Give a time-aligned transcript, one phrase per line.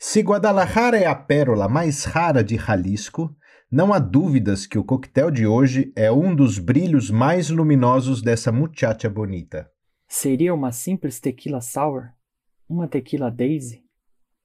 [0.00, 3.34] Se Guadalajara é a pérola mais rara de Jalisco,
[3.68, 8.52] não há dúvidas que o coquetel de hoje é um dos brilhos mais luminosos dessa
[8.52, 9.68] muchacha bonita.
[10.06, 12.10] Seria uma simples tequila sour?
[12.68, 13.82] Uma tequila daisy?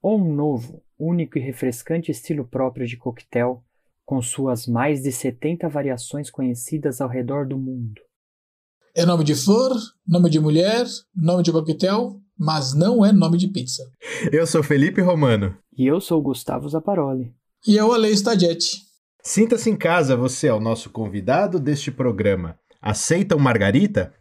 [0.02, 3.63] Ou um novo, único e refrescante estilo próprio de coquetel,
[4.04, 8.01] com suas mais de 70 variações conhecidas ao redor do mundo?
[8.95, 9.71] É nome de flor,
[10.05, 13.84] nome de mulher, nome de coquetel, mas não é nome de pizza.
[14.31, 15.55] Eu sou Felipe Romano.
[15.77, 17.34] E eu sou Gustavo Zaparoli.
[17.66, 18.81] E eu, Ale Stagete.
[19.23, 22.58] Sinta-se em casa, você é o nosso convidado deste programa.
[22.81, 24.13] Aceitam Margarita?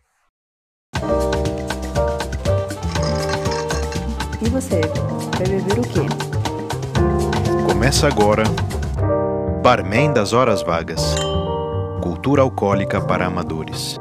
[4.41, 4.81] E você,
[5.37, 6.07] vai beber o quê?
[7.67, 8.45] Começa agora
[9.63, 11.03] Barman das Horas Vagas
[12.03, 13.97] Cultura Alcoólica para Amadores.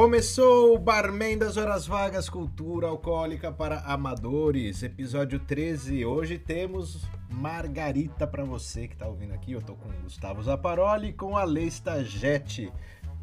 [0.00, 6.06] Começou o Barman das Horas Vagas Cultura Alcoólica para Amadores, episódio 13.
[6.06, 9.52] Hoje temos Margarita para você que está ouvindo aqui.
[9.52, 12.72] Eu tô com o Gustavo Zaparoli e com a Lei Stagete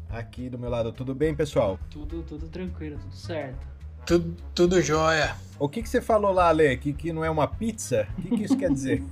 [0.08, 0.92] aqui do meu lado.
[0.92, 1.80] Tudo bem, pessoal?
[1.90, 3.66] Tudo, tudo tranquilo, tudo certo.
[4.06, 5.34] Tudo, tudo jóia.
[5.58, 6.76] O que, que você falou lá, Ale?
[6.76, 8.06] Que, que não é uma pizza?
[8.16, 9.02] O que, que isso quer dizer?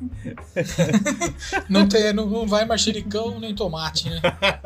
[1.68, 4.20] não, tem, não, não vai manjericão nem tomate, né?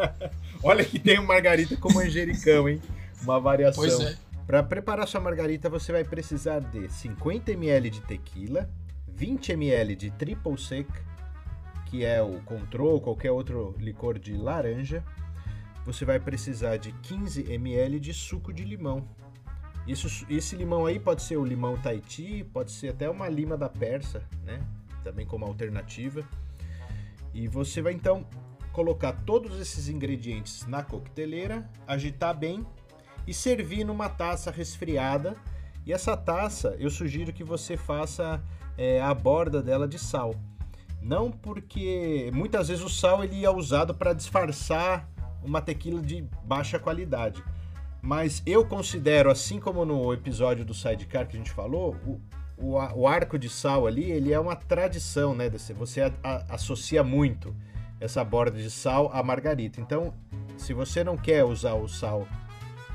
[0.63, 2.81] Olha que tem um margarita com manjericão, hein?
[3.23, 3.83] Uma variação.
[3.83, 4.17] Pois é.
[4.47, 8.69] Para preparar sua margarita, você vai precisar de 50 ml de tequila,
[9.07, 10.89] 20 ml de triple sec,
[11.87, 15.05] que é o control ou qualquer outro licor de laranja.
[15.87, 19.09] Você vai precisar de 15 ml de suco de limão.
[19.87, 23.69] Isso, esse limão aí pode ser o limão Tahiti, pode ser até uma lima da
[23.69, 24.61] Persa, né?
[25.03, 26.25] Também como alternativa.
[27.33, 28.27] E você vai então
[28.73, 32.67] colocar todos esses ingredientes na coqueteleira, agitar bem
[33.27, 35.37] e servir numa taça resfriada.
[35.87, 38.43] E essa taça eu sugiro que você faça
[38.77, 40.35] é, a borda dela de sal.
[41.03, 45.09] Não porque muitas vezes o sal ele é usado para disfarçar
[45.43, 47.43] uma tequila de baixa qualidade.
[48.03, 52.21] Mas eu considero, assim como no episódio do Sidecar que a gente falou, o,
[52.57, 55.51] o, o arco de sal ali, ele é uma tradição, né?
[55.51, 57.55] Você a, a, associa muito
[58.01, 59.81] essa borda de sal à margarita.
[59.81, 60.15] Então,
[60.57, 62.27] se você não quer usar o sal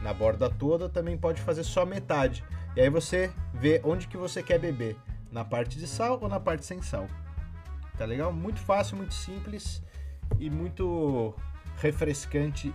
[0.01, 2.44] na borda toda, também pode fazer só metade.
[2.75, 4.97] E aí você vê onde que você quer beber,
[5.31, 7.07] na parte de sal ou na parte sem sal.
[7.97, 8.31] Tá legal?
[8.33, 9.81] Muito fácil, muito simples
[10.39, 11.33] e muito
[11.78, 12.73] refrescante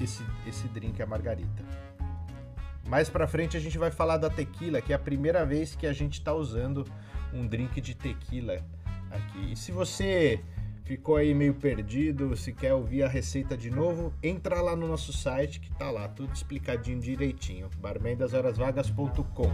[0.00, 1.62] esse, esse drink, a margarita.
[2.88, 5.86] Mais pra frente a gente vai falar da tequila, que é a primeira vez que
[5.86, 6.86] a gente tá usando
[7.32, 8.64] um drink de tequila
[9.10, 9.52] aqui.
[9.52, 10.42] E se você
[10.88, 15.12] ficou aí meio perdido, se quer ouvir a receita de novo, entra lá no nosso
[15.12, 19.52] site que tá lá tudo explicadinho direitinho, barmendashorasvagas.com.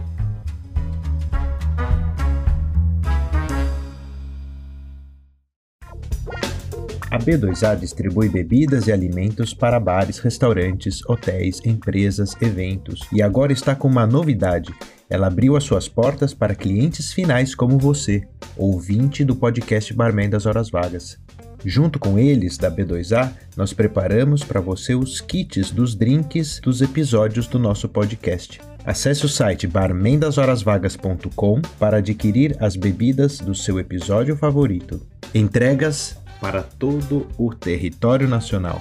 [7.15, 13.73] A B2A distribui bebidas e alimentos para bares, restaurantes, hotéis, empresas, eventos e agora está
[13.73, 14.73] com uma novidade.
[15.09, 18.27] Ela abriu as suas portas para clientes finais como você,
[18.57, 21.17] ouvinte do podcast Barman das Horas Vagas.
[21.63, 27.47] Junto com eles, da B2A, nós preparamos para você os kits dos drinks dos episódios
[27.47, 28.59] do nosso podcast.
[28.83, 35.01] Acesse o site barmendashorasvagas.com para adquirir as bebidas do seu episódio favorito.
[35.33, 38.77] Entregas para todo o território nacional.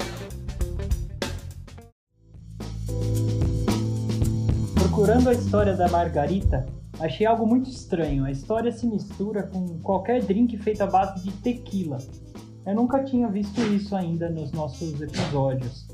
[4.75, 6.67] Procurando a história da Margarita,
[7.01, 8.25] achei algo muito estranho.
[8.25, 11.99] A história se mistura com qualquer drink feito à base de tequila.
[12.67, 15.87] Eu nunca tinha visto isso ainda nos nossos episódios.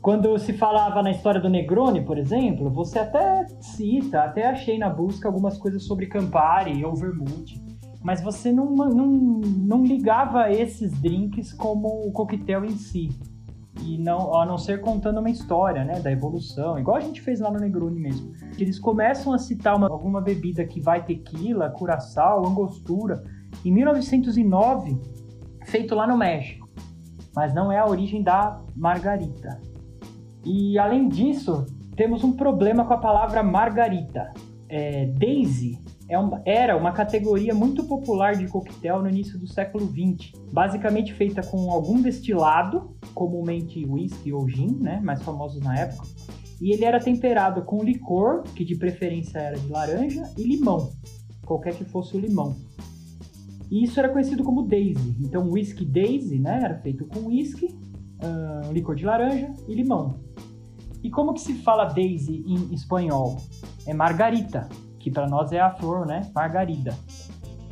[0.00, 4.90] Quando se falava na história do Negroni, por exemplo, você até cita, até achei na
[4.90, 7.61] busca algumas coisas sobre Campari ou Vermouth
[8.02, 13.10] mas você não, não, não ligava esses drinks como o coquetel em si.
[13.80, 17.40] E não, a não ser contando uma história, né, da evolução, igual a gente fez
[17.40, 18.32] lá no Negroni mesmo.
[18.58, 23.24] Eles começam a citar uma, alguma bebida que vai tequila, curaçao, angostura,
[23.64, 25.00] em 1909,
[25.64, 26.68] feito lá no México.
[27.34, 29.58] Mas não é a origem da margarita.
[30.44, 31.64] E além disso,
[31.96, 34.32] temos um problema com a palavra margarita.
[34.68, 35.81] É, Daisy
[36.44, 41.70] era uma categoria muito popular de coquetel no início do século XX, basicamente feita com
[41.70, 46.06] algum destilado, comumente whisky ou gin, né, mais famosos na época,
[46.60, 50.90] e ele era temperado com licor, que de preferência era de laranja, e limão,
[51.44, 52.56] qualquer que fosse o limão.
[53.70, 55.16] E isso era conhecido como Daisy.
[55.20, 60.20] Então, whisky Daisy, né, era feito com whisky, uh, licor de laranja e limão.
[61.02, 63.36] E como que se fala daisy em espanhol?
[63.86, 64.68] É margarita,
[65.02, 66.30] que para nós é a flor, né?
[66.32, 66.96] Margarida.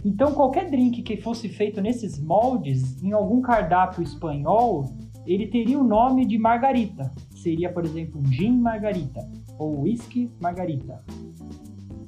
[0.05, 4.91] Então, qualquer drink que fosse feito nesses moldes, em algum cardápio espanhol,
[5.25, 7.12] ele teria o nome de margarita.
[7.31, 9.21] Seria, por exemplo, gin margarita
[9.59, 11.05] ou whisky margarita.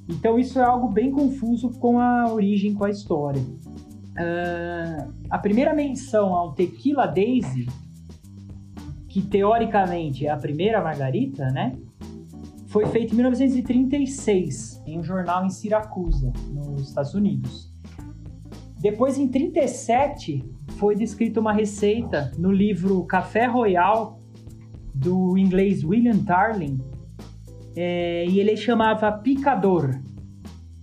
[0.08, 3.40] Então, isso é algo bem confuso com a origem, com a história.
[3.40, 7.66] Uh, a primeira menção ao tequila daisy,
[9.08, 11.76] que teoricamente é a primeira margarita, né?
[12.72, 17.70] Foi feita em 1936, em um jornal em Siracusa, nos Estados Unidos.
[18.80, 20.42] Depois, em 37,
[20.78, 24.18] foi descrita uma receita no livro Café Royal,
[24.94, 26.80] do inglês William Tarling,
[27.76, 30.00] é, e ele chamava Picador.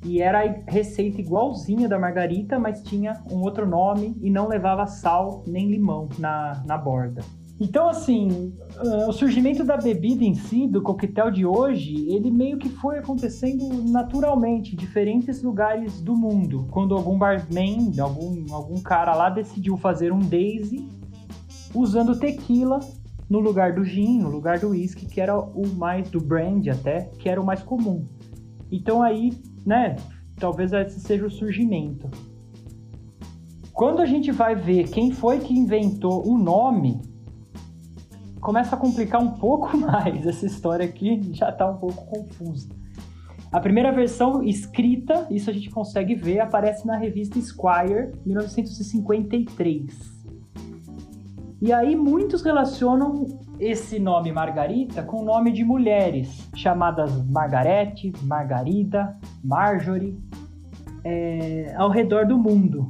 [0.05, 4.85] E era a receita igualzinha da margarita, mas tinha um outro nome e não levava
[4.85, 7.23] sal nem limão na, na borda.
[7.59, 12.57] Então, assim, uh, o surgimento da bebida em si, do coquetel de hoje, ele meio
[12.57, 16.67] que foi acontecendo naturalmente em diferentes lugares do mundo.
[16.71, 20.87] Quando algum barman, algum, algum cara lá decidiu fazer um daisy
[21.75, 22.79] usando tequila
[23.29, 27.11] no lugar do gin, no lugar do whisky, que era o mais, do brand até,
[27.19, 28.05] que era o mais comum.
[28.71, 29.33] Então aí,
[29.65, 29.97] né,
[30.37, 32.09] talvez esse seja o surgimento.
[33.73, 37.01] Quando a gente vai ver quem foi que inventou o nome
[38.49, 40.25] começa a complicar um pouco mais.
[40.25, 42.67] Essa história aqui já está um pouco confusa.
[43.51, 50.19] A primeira versão escrita, isso a gente consegue ver, aparece na revista Squire, 1953.
[51.61, 59.15] E aí muitos relacionam esse nome Margarita com o nome de mulheres, chamadas Margarete, Margarida,
[59.43, 60.17] Marjorie,
[61.03, 62.87] é, ao redor do mundo.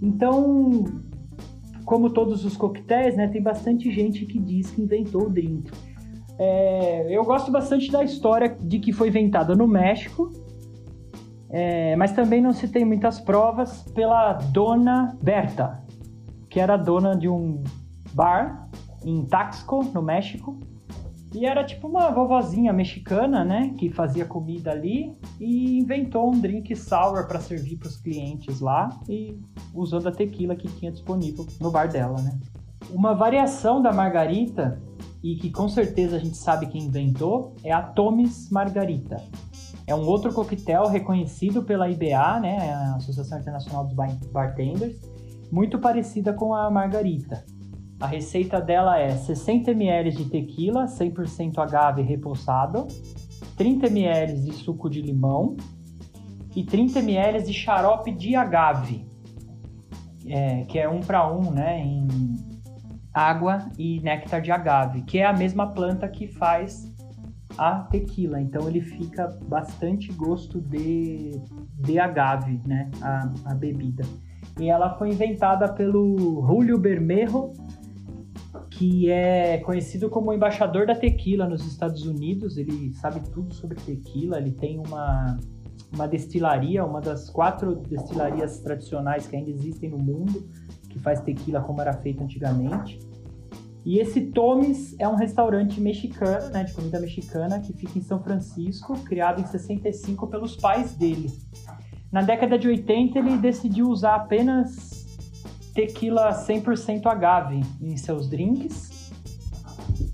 [0.00, 0.84] Então,
[1.84, 5.70] como todos os coquetéis, né, tem bastante gente que diz que inventou o drink.
[6.38, 10.30] É, eu gosto bastante da história de que foi inventada no México,
[11.50, 15.84] é, mas também não se tem muitas provas pela dona Berta,
[16.48, 17.62] que era dona de um
[18.12, 18.68] bar
[19.04, 20.58] em Taxco, no México,
[21.34, 26.76] e era tipo uma vovozinha mexicana, né, que fazia comida ali e inventou um drink
[26.76, 29.36] sour para servir para os clientes lá e
[29.74, 32.38] usando a tequila que tinha disponível no bar dela, né?
[32.90, 34.80] Uma variação da margarita
[35.24, 39.20] e que com certeza a gente sabe quem inventou é a Tomes Margarita.
[39.86, 43.94] É um outro coquetel reconhecido pela IBA, né, a Associação Internacional dos
[44.30, 45.00] Bartenders,
[45.50, 47.44] muito parecida com a margarita.
[48.00, 52.86] A receita dela é 60 ml de tequila, 100% agave repulsado,
[53.56, 55.56] 30 ml de suco de limão
[56.54, 59.06] e 30 ml de xarope de agave,
[60.26, 62.06] é, que é um para um, né, em
[63.12, 66.92] água e néctar de agave, que é a mesma planta que faz
[67.56, 68.40] a tequila.
[68.40, 71.40] Então ele fica bastante gosto de,
[71.78, 74.04] de agave, né, a, a bebida.
[74.58, 77.52] E ela foi inventada pelo Julio Bermejo
[78.76, 82.56] que é conhecido como embaixador da tequila nos Estados Unidos.
[82.56, 84.38] Ele sabe tudo sobre tequila.
[84.38, 85.38] Ele tem uma,
[85.92, 90.48] uma destilaria, uma das quatro destilarias tradicionais que ainda existem no mundo,
[90.90, 92.98] que faz tequila como era feito antigamente.
[93.84, 98.20] E esse Tomes é um restaurante mexicano, né, de comida mexicana, que fica em São
[98.22, 101.30] Francisco, criado em 65 pelos pais dele.
[102.10, 104.93] Na década de 80, ele decidiu usar apenas
[105.74, 109.12] tequila 100% agave em seus drinks.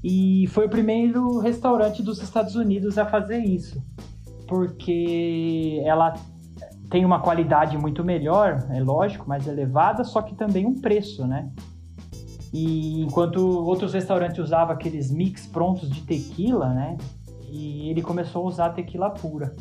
[0.03, 3.83] E foi o primeiro restaurante dos Estados Unidos a fazer isso,
[4.49, 6.15] porque ela
[6.89, 11.51] tem uma qualidade muito melhor, é lógico, mais elevada, só que também um preço, né?
[12.53, 16.97] E enquanto outros restaurantes usavam aqueles mix prontos de tequila, né?
[17.49, 19.55] E ele começou a usar tequila pura.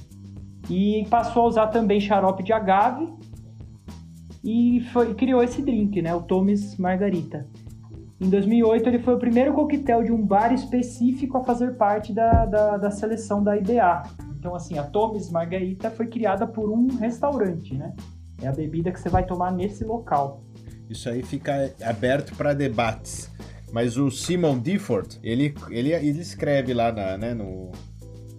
[0.70, 3.08] E passou a usar também xarope de agave
[4.44, 7.48] e foi, criou esse drink, né, o Tomes Margarita.
[8.20, 12.46] Em 2008, ele foi o primeiro coquetel de um bar específico a fazer parte da,
[12.46, 14.04] da, da seleção da IBA.
[14.38, 17.94] Então, assim, a Tomes Margarita foi criada por um restaurante, né?
[18.42, 20.42] É a bebida que você vai tomar nesse local.
[20.90, 23.32] Isso aí fica aberto para debates.
[23.72, 27.72] Mas o Simon Difford, ele, ele, ele escreve lá na, né, no,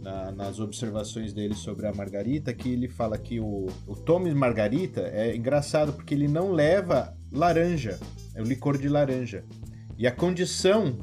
[0.00, 5.02] na, nas observações dele sobre a Margarita, que ele fala que o, o Thomas Margarita
[5.02, 7.98] é engraçado porque ele não leva laranja,
[8.34, 9.44] é o licor de laranja.
[9.98, 10.98] E a condição,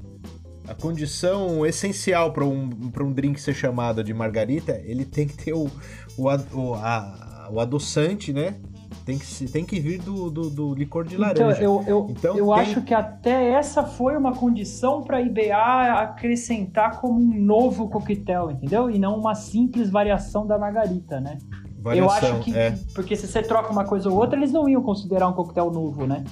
[0.67, 2.69] a condição essencial para um,
[3.01, 5.69] um drink ser chamado de Margarita, ele tem que ter o,
[6.17, 8.59] o, o, a, o adoçante, né?
[9.05, 11.61] Tem que, tem que vir do, do, do licor de então, laranja.
[11.61, 12.59] Eu, eu, então, eu tem...
[12.59, 18.51] acho que até essa foi uma condição para a IBA acrescentar como um novo coquetel,
[18.51, 18.89] entendeu?
[18.89, 21.37] E não uma simples variação da margarita, né?
[21.79, 22.57] Variação, eu acho que.
[22.57, 22.77] É.
[22.93, 26.05] Porque se você troca uma coisa ou outra, eles não iam considerar um coquetel novo,
[26.05, 26.23] né?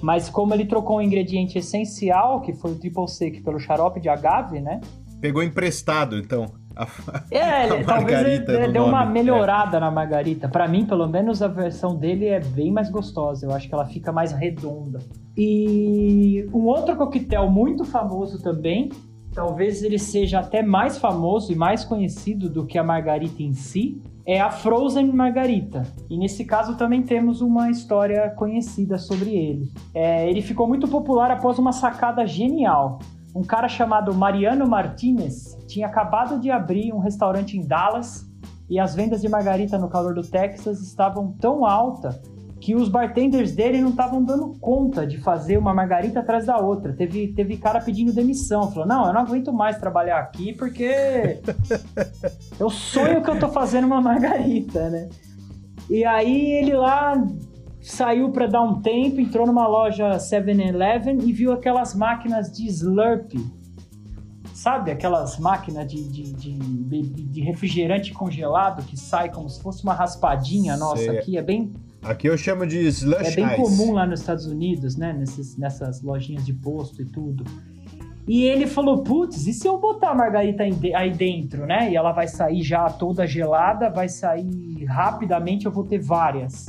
[0.00, 4.08] Mas como ele trocou um ingrediente essencial, que foi o triple sec pelo xarope de
[4.08, 4.80] agave, né?
[5.20, 6.46] Pegou emprestado, então.
[6.76, 6.86] A,
[7.30, 9.80] é, ele, talvez ele, deu uma melhorada é.
[9.80, 10.48] na margarita.
[10.48, 13.46] Para mim, pelo menos, a versão dele é bem mais gostosa.
[13.46, 14.98] Eu acho que ela fica mais redonda.
[15.36, 18.90] E um outro coquetel muito famoso também,
[19.34, 24.02] talvez ele seja até mais famoso e mais conhecido do que a margarita em si,
[24.26, 25.82] é a Frozen Margarita.
[26.08, 29.72] E nesse caso também temos uma história conhecida sobre ele.
[29.94, 33.00] É, ele ficou muito popular após uma sacada genial.
[33.34, 38.30] Um cara chamado Mariano Martinez tinha acabado de abrir um restaurante em Dallas
[38.68, 42.20] e as vendas de margarita no calor do Texas estavam tão altas
[42.62, 46.92] que os bartenders dele não estavam dando conta de fazer uma margarita atrás da outra.
[46.92, 48.70] Teve, teve cara pedindo demissão.
[48.70, 51.40] Falou: Não, eu não aguento mais trabalhar aqui porque
[52.60, 55.08] eu sonho que eu tô fazendo uma margarita, né?
[55.90, 57.20] E aí ele lá
[57.82, 63.44] saiu para dar um tempo, entrou numa loja 7-Eleven e viu aquelas máquinas de Slurpee.
[64.54, 69.92] Sabe aquelas máquinas de, de, de, de, refrigerante congelado que sai como se fosse uma
[69.92, 71.18] raspadinha nossa Sei.
[71.18, 71.36] aqui?
[71.36, 71.72] É bem
[72.02, 73.56] Aqui eu chamo de slush É bem ice.
[73.56, 75.12] comum lá nos Estados Unidos, né?
[75.12, 77.44] Nesses, nessas lojinhas de posto e tudo.
[78.26, 81.90] E ele falou, putz, e se eu botar a margarita aí dentro, né?
[81.90, 86.66] E ela vai sair já toda gelada, vai sair rapidamente, eu vou ter várias.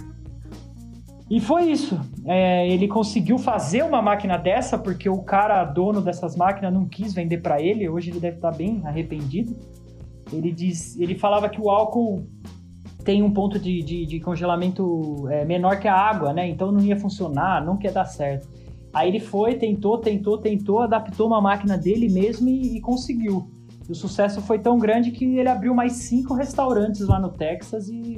[1.30, 2.00] E foi isso.
[2.26, 7.14] É, ele conseguiu fazer uma máquina dessa, porque o cara, dono dessas máquinas, não quis
[7.14, 7.88] vender para ele.
[7.88, 9.56] Hoje ele deve estar bem arrependido.
[10.32, 12.28] Ele, diz, ele falava que o álcool
[13.04, 16.48] tem um ponto de, de, de congelamento é, menor que a água, né?
[16.48, 18.48] Então não ia funcionar, não ia dar certo.
[18.94, 23.48] Aí ele foi, tentou, tentou, tentou, adaptou uma máquina dele mesmo e, e conseguiu.
[23.88, 27.90] E o sucesso foi tão grande que ele abriu mais cinco restaurantes lá no Texas
[27.90, 28.18] e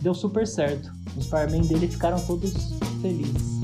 [0.00, 0.90] deu super certo.
[1.16, 2.52] Os barman dele ficaram todos
[3.02, 3.60] felizes.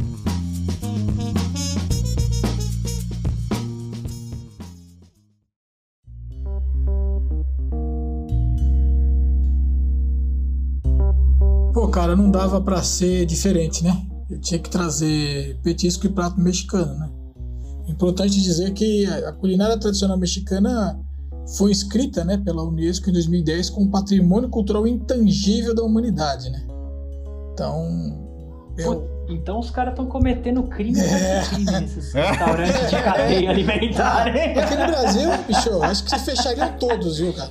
[11.73, 14.07] Pô, cara, não dava para ser diferente, né?
[14.31, 17.11] Eu tinha que trazer petisco e prato mexicano, né?
[17.87, 20.99] Importante dizer que a culinária tradicional mexicana
[21.57, 26.63] foi inscrita, né, pela Unesco em 2010 como patrimônio cultural intangível da humanidade, né?
[27.53, 27.87] Então,
[28.77, 29.09] eu...
[29.29, 31.43] então os caras estão cometendo crime é.
[31.81, 34.59] nesses restaurantes de cadeia alimentar, hein?
[34.59, 37.51] Aqui no Brasil, bicho, acho que se fechariam todos, viu, cara?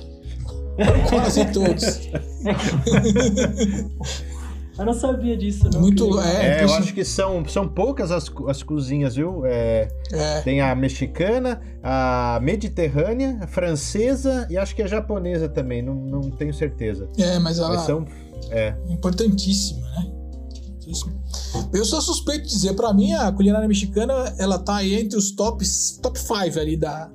[1.08, 2.08] Quase todos.
[4.78, 5.80] Eu não sabia disso, não.
[5.80, 9.44] Muito, é, é eu acho que são, são poucas as, as cozinhas, viu?
[9.46, 10.40] É, é.
[10.42, 16.30] Tem a mexicana, a mediterrânea, a francesa e acho que a japonesa também, não, não
[16.30, 17.08] tenho certeza.
[17.18, 17.70] É, mas ela.
[17.70, 18.04] Mas são,
[18.50, 18.76] é.
[18.88, 20.12] Importantíssima, né?
[21.72, 25.32] Eu sou suspeito de dizer, para mim a culinária mexicana, ela tá aí entre os
[25.32, 27.10] tops, top 5 ali da,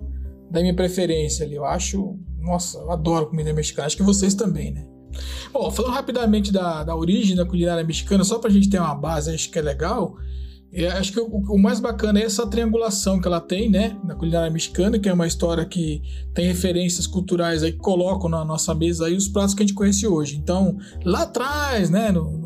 [0.50, 1.56] da minha preferência ali.
[1.56, 3.86] Eu acho nossa, eu adoro comida mexicana.
[3.86, 4.86] Acho que vocês também, né?
[5.52, 9.34] Bom, falando rapidamente da, da origem da culinária mexicana, só pra gente ter uma base,
[9.34, 10.18] acho que é legal.
[10.74, 14.16] É, acho que o, o, mais bacana é essa triangulação que ela tem, né, na
[14.16, 16.02] culinária mexicana, que é uma história que
[16.34, 19.76] tem referências culturais aí que colocam na nossa mesa aí os pratos que a gente
[19.76, 20.38] conhece hoje.
[20.38, 22.38] Então, lá atrás, né, no,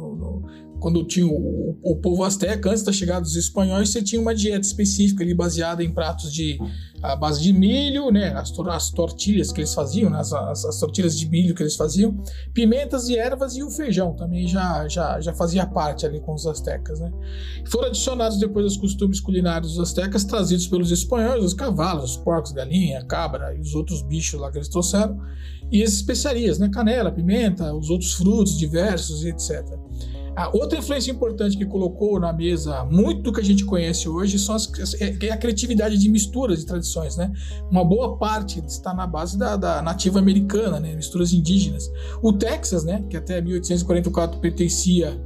[0.86, 4.68] quando tinha o, o, povo asteca, antes da chegada dos espanhóis, você tinha uma dieta
[4.68, 6.60] específica ali baseada em pratos de
[7.02, 10.80] a base de milho, né, as, as tortilhas que eles faziam, né, as, as, as,
[10.80, 12.16] tortilhas de milho que eles faziam,
[12.54, 16.46] pimentas e ervas e o feijão também já, já, já fazia parte ali com os
[16.46, 17.12] astecas, né.
[17.66, 22.52] Foram adicionados depois os costumes culinários dos astecas trazidos pelos espanhóis, os cavalos, os porcos,
[22.52, 25.20] galinha, cabra e os outros bichos lá que eles trouxeram,
[25.72, 29.66] e as especiarias, né, canela, pimenta, os outros frutos diversos e etc.
[30.36, 34.38] A outra influência importante que colocou na mesa muito do que a gente conhece hoje
[34.38, 37.32] são as, é, é a criatividade de misturas de tradições, né?
[37.72, 40.94] Uma boa parte está na base da, da nativa americana, né?
[40.94, 41.90] Misturas indígenas.
[42.22, 43.06] O Texas, né?
[43.10, 45.18] Que até 1844 pertencia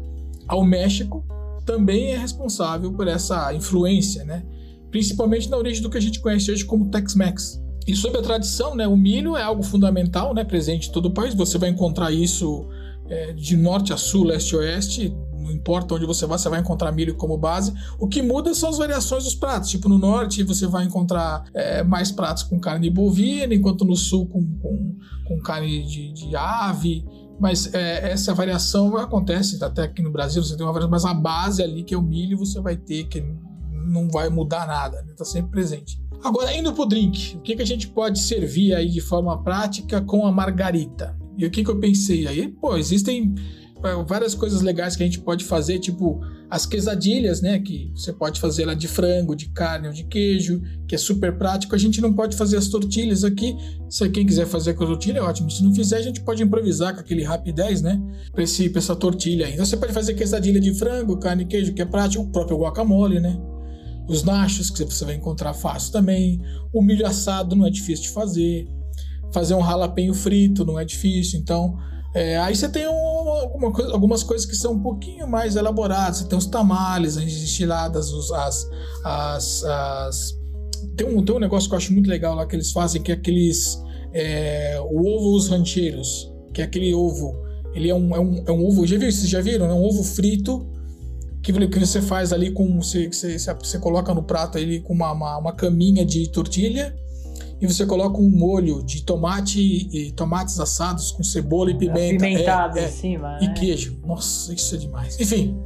[0.48, 1.25] ao México,
[1.66, 4.46] também é responsável por essa influência, né?
[4.92, 7.60] Principalmente na origem do que a gente conhece hoje como Tex-Mex.
[7.88, 8.88] E sobre a tradição, né?
[8.88, 10.44] O milho é algo fundamental, né?
[10.44, 11.34] Presente em todo o país.
[11.34, 12.68] Você vai encontrar isso
[13.10, 16.60] é, de norte a sul, leste a oeste, não importa onde você vá, você vai
[16.60, 17.74] encontrar milho como base.
[17.98, 19.70] O que muda são as variações dos pratos.
[19.70, 24.28] Tipo, no norte você vai encontrar é, mais pratos com carne bovina, enquanto no sul
[24.28, 24.96] com, com,
[25.28, 27.04] com carne de, de ave.
[27.39, 31.13] Mas é, essa variação acontece até aqui no Brasil, você tem uma variação, mas a
[31.13, 33.24] base ali, que é o milho, você vai ter, que
[33.72, 35.13] não vai mudar nada, né?
[35.18, 36.01] Tá sempre presente.
[36.22, 40.01] Agora, indo pro drink, o que, que a gente pode servir aí de forma prática
[40.01, 41.18] com a margarita?
[41.39, 42.50] E o que, que eu pensei aí?
[42.50, 43.34] Pô, existem
[43.84, 47.60] é, várias coisas legais que a gente pode fazer, tipo as quesadilhas, né?
[47.60, 51.38] Que você pode fazer lá de frango, de carne ou de queijo, que é super
[51.38, 51.75] prático.
[51.75, 53.55] A gente não pode fazer as tortilhas aqui.
[53.88, 55.50] Se quem quiser fazer com a tortilha, é ótimo.
[55.51, 58.01] Se não fizer, a gente pode improvisar com aquele rapidez, né?
[58.31, 59.53] Pra, esse, pra essa tortilha aí.
[59.53, 62.24] Então você pode fazer quesadilha de frango, carne e queijo, que é prático.
[62.24, 63.39] O próprio guacamole, né?
[64.08, 66.41] Os nachos, que você vai encontrar fácil também.
[66.74, 68.67] O milho assado não é difícil de fazer.
[69.31, 71.39] Fazer um ralapenho frito não é difícil.
[71.39, 71.77] Então
[72.13, 76.17] é, aí você tem um, coisa, algumas coisas que são um pouquinho mais elaboradas.
[76.17, 78.67] Você tem os tamales, as enchiladas, os, as,
[79.03, 80.39] as, as...
[80.95, 83.12] Tem, um, tem um negócio que eu acho muito legal lá que eles fazem, que
[83.12, 83.81] é aqueles
[84.12, 87.36] é, ovos rancheiros, que é aquele ovo.
[87.75, 89.12] Ele é um, é um, é um ovo, já viu?
[89.12, 89.67] Vocês já viram?
[89.67, 90.67] É um ovo frito
[91.43, 92.81] que, você faz ali com.
[92.81, 96.95] Você, você, você coloca no prato ali com uma, uma, uma caminha de tortilha
[97.62, 102.24] e você coloca um molho de tomate e tomates assados com cebola e pimenta.
[102.24, 103.38] Pimentado é, em é, cima.
[103.42, 103.54] E né?
[103.54, 104.00] queijo.
[104.06, 105.20] Nossa, isso é demais.
[105.20, 105.60] Enfim,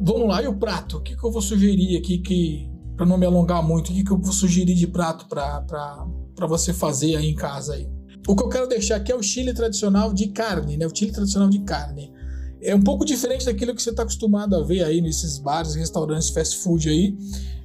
[0.00, 0.42] vamos lá.
[0.42, 0.98] E o prato?
[0.98, 2.68] O que, que eu vou sugerir aqui que.
[2.96, 6.70] Para não me alongar muito, o que, que eu vou sugerir de prato para você
[6.70, 7.88] fazer aí em casa aí?
[8.28, 10.86] O que eu quero deixar aqui é o chile tradicional de carne, né?
[10.86, 12.12] O chile tradicional de carne.
[12.60, 16.28] É um pouco diferente daquilo que você está acostumado a ver aí nesses bares, restaurantes,
[16.28, 17.16] fast food aí.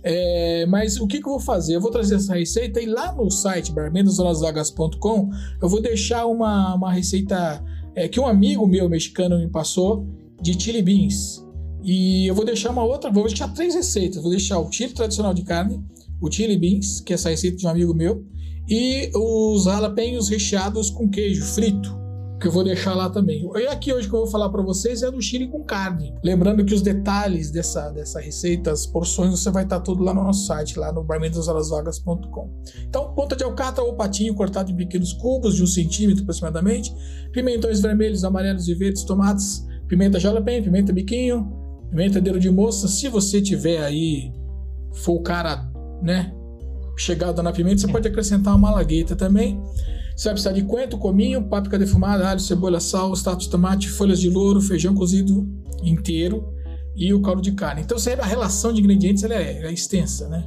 [0.07, 1.75] É, mas o que, que, eu vou fazer?
[1.75, 6.93] Eu vou trazer essa receita e lá no site barmendosonasvagas.com eu vou deixar uma, uma
[6.93, 7.59] receita
[7.95, 10.07] é, que um amigo meu mexicano me passou
[10.39, 11.43] de chili beans.
[11.83, 14.21] E eu vou deixar uma outra, vou deixar três receitas.
[14.21, 15.83] Vou deixar o chili tradicional de carne,
[16.21, 18.23] o chili beans, que é essa receita de um amigo meu,
[18.69, 22.04] e os jalapenos recheados com queijo frito
[22.45, 23.43] que eu vou deixar lá também.
[23.55, 26.13] E aqui hoje que eu vou falar para vocês é do chile com carne.
[26.23, 30.13] Lembrando que os detalhes dessa, dessa receita, as porções, você vai estar tá tudo lá
[30.13, 32.51] no nosso site, lá no barmentosalasvagas.com.
[32.87, 36.93] Então, ponta de alcatra ou patinho cortado em pequenos cubos de um centímetro aproximadamente,
[37.31, 41.51] pimentões vermelhos, amarelos e verdes, tomates, pimenta jalapeno, pimenta biquinho,
[41.89, 42.87] pimenta dedo de moça.
[42.87, 44.31] Se você tiver aí,
[44.93, 45.67] for o cara,
[45.99, 46.31] né,
[46.95, 49.59] chegado na pimenta, você pode acrescentar uma malagueta também.
[50.15, 54.19] Você vai precisar de coentro, cominho, páprica defumada, alho, cebola, sal, extrato de tomate, folhas
[54.19, 55.45] de louro, feijão cozido
[55.83, 56.53] inteiro
[56.95, 57.81] e o caldo de carne.
[57.81, 60.45] Então, a relação de ingredientes ela é, é extensa, né?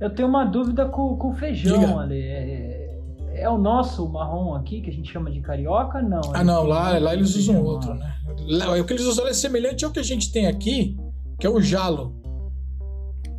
[0.00, 2.20] Eu tenho uma dúvida com, com o feijão ali.
[2.20, 3.00] É,
[3.34, 6.00] é, o nosso marrom aqui, que a gente chama de carioca?
[6.00, 6.20] Não.
[6.32, 8.14] Ah, não, lá, lá eles usam outro, né?
[8.48, 10.96] Lá, o que eles usam é semelhante ao que a gente tem aqui,
[11.38, 12.21] que é o jalo.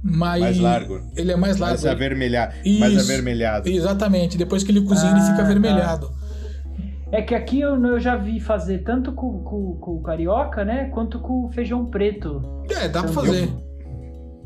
[0.03, 1.01] Mas mais largo.
[1.15, 1.81] Ele é mais largo.
[1.81, 2.53] Mais avermelhado.
[2.65, 3.69] Isso, mais avermelhado.
[3.69, 4.37] Exatamente.
[4.37, 5.43] Depois que ele cozinha, ah, ele fica tá.
[5.43, 6.07] avermelhado.
[6.09, 6.23] Tá.
[7.13, 10.89] É que aqui eu, eu já vi fazer tanto com, com, com, o carioca, né?
[10.89, 12.63] Quanto com o feijão preto.
[12.69, 13.49] É, dá pra fazer.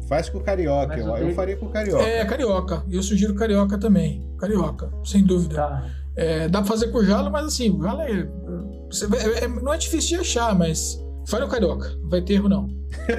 [0.08, 0.98] Faz com o carioca.
[0.98, 2.04] Eu, eu, faria com o carioca.
[2.04, 2.84] É, carioca.
[2.90, 4.26] Eu sugiro carioca também.
[4.38, 5.56] Carioca, sem dúvida.
[5.56, 5.86] Tá.
[6.16, 9.74] É, dá pra fazer com o jalo, mas assim, o jalo é, é, é, Não
[9.74, 11.02] é difícil de achar, mas.
[11.26, 11.90] Faz o carioca.
[12.02, 12.77] Não vai ter erro, não.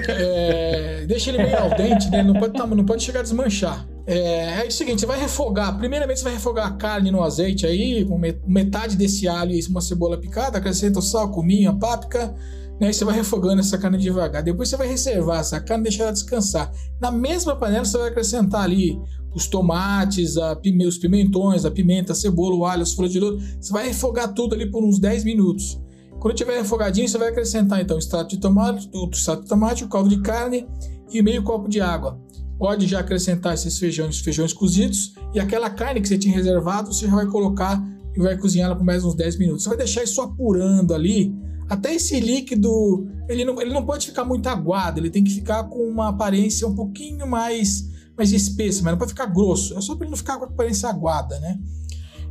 [0.09, 2.23] É, deixa ele meio al dente, né?
[2.23, 3.89] Não pode, tá, não pode chegar a desmanchar.
[4.07, 5.77] É, é o seguinte, você vai refogar.
[5.79, 9.81] Primeiramente, você vai refogar a carne no azeite aí, com metade desse alho e uma
[9.81, 12.35] cebola picada, acrescenta o sal, cominho, a páprica,
[12.81, 12.91] né?
[12.91, 14.43] E você vai refogando essa carne devagar.
[14.43, 16.73] Depois você vai reservar essa carne e deixar ela descansar.
[17.01, 18.99] Na mesma panela, você vai acrescentar ali
[19.35, 23.39] os tomates, pime, os pimentões, a pimenta, a cebola, o alho, as folhas de louro.
[23.61, 25.81] Você vai refogar tudo ali por uns 10 minutos.
[26.21, 29.85] Quando tiver refogadinho, você vai acrescentar então o extrato de tomate, o extrato de tomate,
[29.85, 30.67] o caldo de carne
[31.11, 32.21] e meio copo de água.
[32.59, 37.07] Pode já acrescentar esses feijões, feijões cozidos e aquela carne que você tinha reservado, você
[37.07, 37.81] já vai colocar
[38.17, 39.63] e vai cozinhar ela por mais uns 10 minutos.
[39.63, 41.33] Você vai deixar isso apurando ali,
[41.69, 45.65] até esse líquido, ele não, ele não pode ficar muito aguado, ele tem que ficar
[45.65, 49.95] com uma aparência um pouquinho mais, mais espessa, mas não pode ficar grosso, é só
[49.95, 51.61] para ele não ficar com a aparência aguada, né?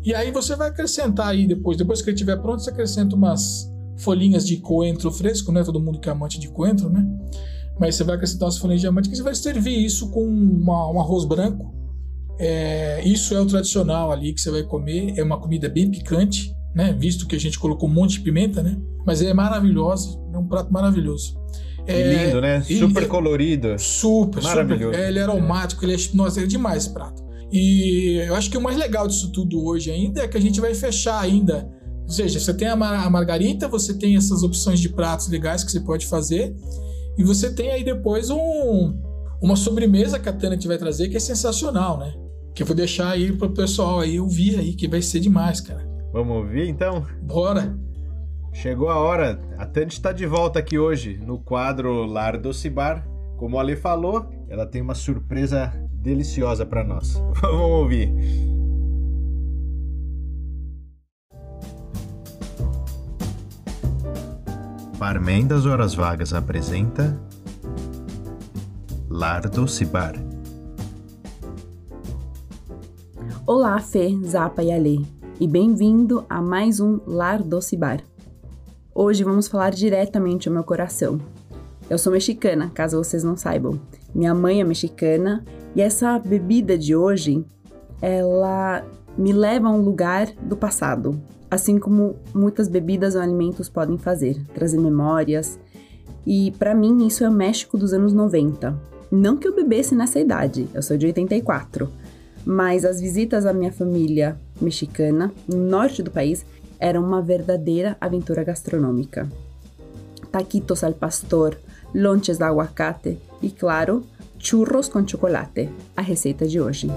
[0.03, 3.69] E aí você vai acrescentar aí depois, depois que ele estiver pronto, você acrescenta umas
[3.97, 5.63] folhinhas de coentro fresco, né?
[5.63, 7.05] Todo mundo que é amante de coentro, né?
[7.79, 10.91] Mas você vai acrescentar umas folhinhas de amante que você vai servir isso com uma,
[10.91, 11.73] um arroz branco.
[12.39, 15.13] É, isso é o tradicional ali que você vai comer.
[15.17, 16.95] É uma comida bem picante, né?
[16.97, 18.77] Visto que a gente colocou um monte de pimenta, né?
[19.05, 21.37] Mas é maravilhosa, é um prato maravilhoso.
[21.85, 22.61] É, lindo, né?
[22.61, 23.79] Super e, colorido.
[23.79, 24.93] Super, maravilhoso.
[24.93, 27.25] Super, é, ele é aromático, ele é, nossa, é demais esse prato.
[27.51, 30.59] E eu acho que o mais legal disso tudo hoje ainda é que a gente
[30.59, 31.69] vai fechar ainda
[32.07, 35.61] ou seja, você tem a, mar a margarita, você tem essas opções de pratos legais
[35.61, 36.55] que você pode fazer,
[37.17, 38.97] e você tem aí depois um,
[39.41, 42.13] uma sobremesa que a Tânia vai trazer que é sensacional, né?
[42.55, 45.85] Que eu vou deixar aí pro pessoal aí ouvir aí, que vai ser demais, cara.
[46.13, 47.05] Vamos ouvir então?
[47.21, 47.77] Bora!
[48.53, 53.05] Chegou a hora, a Tante está de volta aqui hoje no quadro Lar Doce Bar.
[53.37, 57.21] Como a Ale falou, ela tem uma surpresa deliciosa para nós.
[57.41, 58.56] Vamos ouvir.
[64.97, 67.15] Barman das Horas Vagas apresenta
[69.07, 70.15] Lar Doce Bar.
[73.45, 74.99] Olá, Fê, Zapa e Alê,
[75.39, 77.99] e bem-vindo a mais um Lar Doce Bar.
[78.93, 81.21] Hoje vamos falar diretamente ao meu coração.
[81.87, 83.79] Eu sou mexicana, caso vocês não saibam.
[84.15, 87.45] Minha mãe é mexicana e essa bebida de hoje,
[88.01, 88.83] ela
[89.15, 94.39] me leva a um lugar do passado, assim como muitas bebidas ou alimentos podem fazer,
[94.53, 95.59] trazer memórias.
[96.25, 98.75] E para mim isso é o México dos anos 90.
[99.11, 101.89] Não que eu bebesse nessa idade, eu sou de 84,
[102.45, 106.45] mas as visitas à minha família mexicana no norte do país
[106.79, 109.29] eram uma verdadeira aventura gastronômica.
[110.31, 111.57] Taquitos al pastor,
[111.95, 114.03] lonches de aguacate e, claro,
[114.37, 116.89] churros com chocolate, a receita de hoje.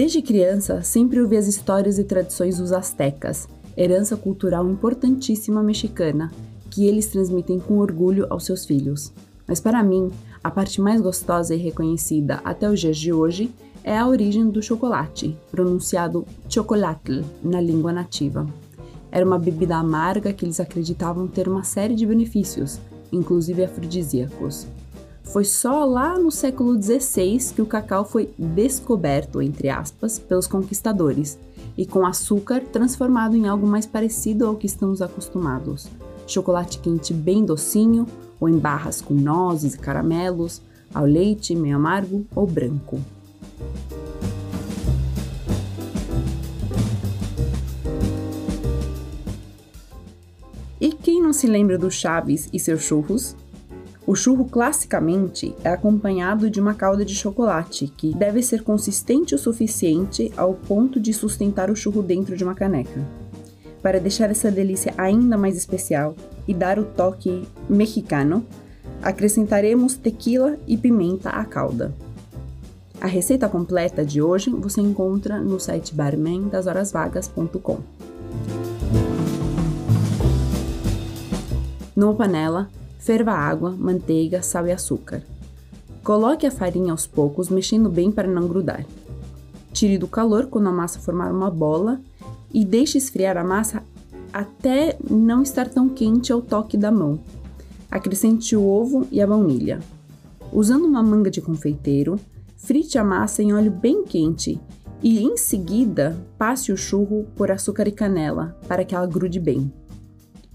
[0.00, 6.32] Desde criança, sempre ouvi as histórias e tradições dos astecas, herança cultural importantíssima mexicana,
[6.70, 9.12] que eles transmitem com orgulho aos seus filhos.
[9.46, 10.10] Mas para mim,
[10.42, 13.52] a parte mais gostosa e reconhecida até os dias de hoje
[13.84, 18.46] é a origem do chocolate, pronunciado chocolatl na língua nativa.
[19.12, 22.80] Era uma bebida amarga que eles acreditavam ter uma série de benefícios,
[23.12, 24.66] inclusive afrodisíacos.
[25.24, 31.38] Foi só lá no século XVI que o cacau foi descoberto, entre aspas, pelos conquistadores,
[31.76, 35.88] e com açúcar transformado em algo mais parecido ao que estamos acostumados.
[36.26, 38.06] Chocolate quente bem docinho,
[38.40, 43.00] ou em barras com nozes e caramelos, ao leite meio amargo ou branco.
[50.80, 53.36] E quem não se lembra do Chaves e seus churros?
[54.06, 59.38] O churro classicamente é acompanhado de uma calda de chocolate, que deve ser consistente o
[59.38, 63.06] suficiente ao ponto de sustentar o churro dentro de uma caneca.
[63.82, 66.14] Para deixar essa delícia ainda mais especial
[66.48, 68.44] e dar o toque mexicano,
[69.02, 71.94] acrescentaremos tequila e pimenta à calda.
[73.00, 77.78] A receita completa de hoje você encontra no site barmendashorasvagas.com.
[81.96, 82.68] Numa panela,
[83.00, 85.22] ferva água, manteiga, sal e açúcar.
[86.04, 88.84] Coloque a farinha aos poucos, mexendo bem para não grudar.
[89.72, 92.00] Tire do calor quando a massa formar uma bola
[92.52, 93.82] e deixe esfriar a massa
[94.32, 97.18] até não estar tão quente ao toque da mão.
[97.90, 99.80] Acrescente o ovo e a baunilha.
[100.52, 102.18] Usando uma manga de confeiteiro,
[102.56, 104.60] frite a massa em óleo bem quente
[105.02, 109.72] e em seguida passe o churro por açúcar e canela para que ela grude bem.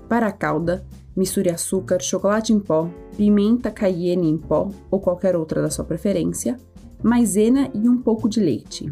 [0.08, 5.62] Para a calda, Misture açúcar, chocolate em pó, pimenta cayenne em pó ou qualquer outra
[5.62, 6.58] da sua preferência,
[7.02, 8.92] maisena e um pouco de leite.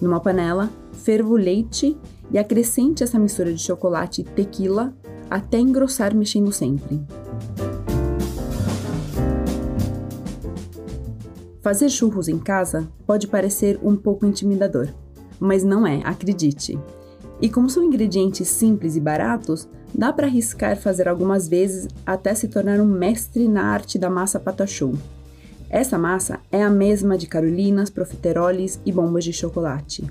[0.00, 1.96] Numa panela, ferva o leite
[2.30, 4.92] e acrescente essa mistura de chocolate e tequila
[5.30, 7.00] até engrossar mexendo sempre.
[11.60, 14.88] Fazer churros em casa pode parecer um pouco intimidador,
[15.38, 16.78] mas não é, acredite.
[17.40, 22.48] E como são ingredientes simples e baratos, dá para arriscar fazer algumas vezes até se
[22.48, 24.94] tornar um mestre na arte da massa patachou.
[25.70, 30.04] Essa massa é a mesma de carolinas, profiteroles e bombas de chocolate.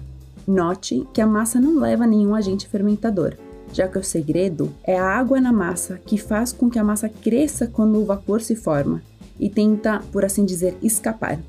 [0.48, 3.36] Note que a massa não leva nenhum agente fermentador,
[3.74, 7.10] já que o segredo é a água na massa que faz com que a massa
[7.10, 9.02] cresça quando o vapor se forma
[9.40, 11.40] e tenta, por assim dizer, escapar.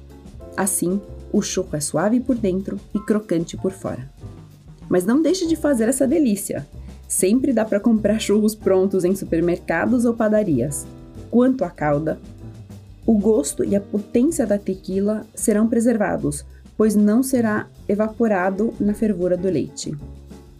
[0.56, 1.00] Assim,
[1.32, 4.10] o choco é suave por dentro e crocante por fora.
[4.88, 6.66] Mas não deixe de fazer essa delícia.
[7.06, 10.86] Sempre dá para comprar churros prontos em supermercados ou padarias.
[11.30, 12.18] Quanto à calda,
[13.06, 16.44] o gosto e a potência da tequila serão preservados,
[16.76, 19.96] pois não será evaporado na fervura do leite.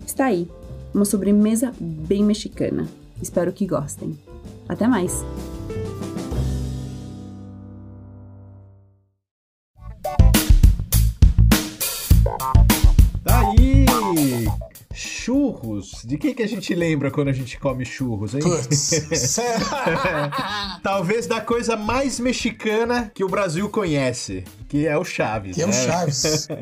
[0.07, 0.49] Está aí,
[0.95, 2.89] uma sobremesa bem mexicana.
[3.21, 4.19] Espero que gostem.
[4.69, 5.23] Até mais!
[15.83, 16.05] Churros.
[16.05, 18.41] De que, que a gente lembra quando a gente come churros, hein?
[20.83, 25.57] Talvez da coisa mais mexicana que o Brasil conhece, que é o Chaves.
[25.57, 25.67] Que né?
[25.67, 26.49] é o Chaves.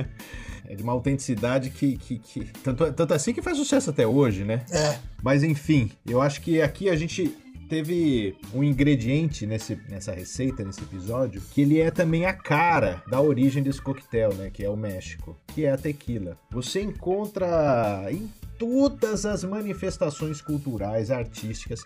[0.69, 1.97] É de uma autenticidade que.
[1.97, 4.65] que, que tanto, tanto assim que faz sucesso até hoje, né?
[4.73, 4.99] É.
[5.23, 7.33] Mas enfim, eu acho que aqui a gente
[7.69, 13.21] teve um ingrediente nesse, nessa receita, nesse episódio, que ele é também a cara da
[13.21, 14.51] origem desse coquetel, né?
[14.51, 16.39] Que é o México, que é a tequila.
[16.51, 21.83] Você encontra em todas as manifestações culturais, artísticas,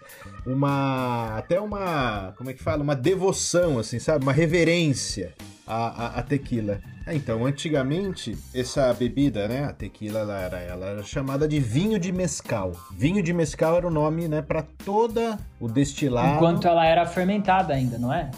[0.46, 5.34] uma até uma, como é que fala, uma devoção assim, sabe, uma reverência
[5.70, 6.80] à, à, à tequila.
[7.06, 11.98] É, então, antigamente, essa bebida, né, a tequila, ela era, ela era chamada de vinho
[11.98, 12.72] de mescal.
[12.92, 16.37] Vinho de mescal era o nome, né, para toda o destilado.
[16.37, 18.30] Enquanto ela era fermentada ainda, não é?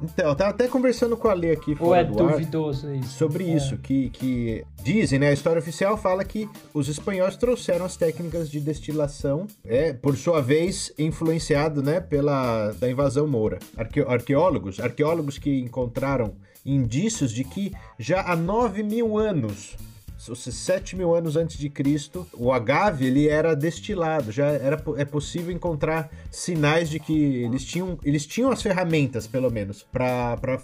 [0.00, 3.16] Então, eu tava até conversando com a Lê aqui Ou é do ar duvidoso isso?
[3.16, 3.56] sobre É.
[3.56, 5.28] isso, que, que dizem, né?
[5.28, 10.42] A história oficial fala que os espanhóis trouxeram as técnicas de destilação, é, por sua
[10.42, 13.58] vez, influenciado, né, pela da invasão moura.
[13.74, 16.34] Arque, arqueólogos, arqueólogos que encontraram
[16.66, 19.76] indícios de que já há 9 mil anos,
[20.28, 24.82] ou seja, 7 mil anos antes de Cristo, o agave ele era destilado, já era
[24.96, 27.12] é possível encontrar sinais de que
[27.44, 30.58] eles tinham, eles tinham as ferramentas, pelo menos, para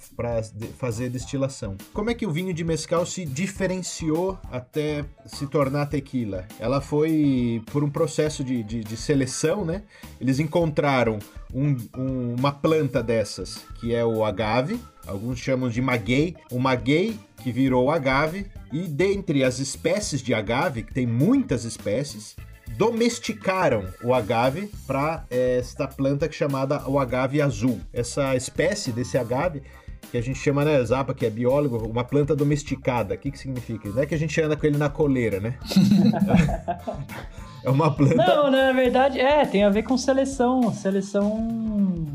[0.79, 1.77] fazer destilação.
[1.93, 6.47] Como é que o vinho de mescal se diferenciou até se tornar tequila?
[6.59, 9.83] Ela foi por um processo de, de, de seleção, né?
[10.21, 11.19] Eles encontraram
[11.55, 17.19] um- um- uma planta dessas, que é o agave, alguns chamam de maguey, o maguey
[17.43, 22.37] que virou agave, e dentre as espécies de agave, que tem muitas espécies,
[22.77, 27.81] domesticaram o agave para esta planta que é chamada o agave azul.
[27.93, 29.63] Essa espécie desse agave
[30.11, 33.15] que a gente chama, né, Zapa, que é biólogo, uma planta domesticada.
[33.15, 33.89] O que que significa?
[33.89, 35.55] Não é que a gente anda com ele na coleira, né?
[37.65, 42.07] é uma planta Não, na verdade, é, tem a ver com seleção, seleção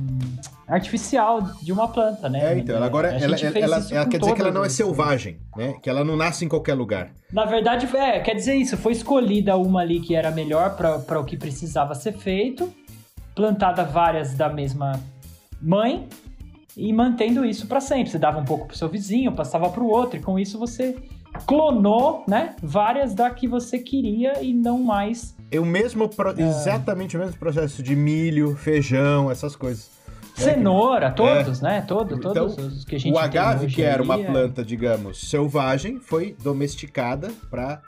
[0.68, 2.54] artificial de uma planta, né?
[2.54, 4.70] É, então, ela agora A ela, ela, ela- ela quer dizer que ela não é
[4.70, 5.76] selvagem, né?
[5.82, 7.12] Que ela não nasce em qualquer lugar.
[7.32, 11.24] Na verdade, é, quer dizer isso, foi escolhida uma ali que era melhor para o
[11.26, 12.72] que precisava ser feito,
[13.36, 15.00] plantada várias da mesma
[15.62, 16.08] mãe
[16.76, 18.12] e mantendo isso para sempre.
[18.12, 20.96] Você dava um pouco pro seu vizinho, passava pro outro, e com isso você
[21.46, 27.16] clonou, né, várias da que você queria e não mais É o mesmo, pro- exatamente
[27.16, 29.90] o mesmo processo de milho, feijão, essas coisas.
[30.44, 31.82] Cenoura, todos, né?
[31.82, 35.30] Todos, Então, todos os que a gente O agave, que era uma é- planta, digamos,
[35.30, 37.82] selvagem, foi domesticada para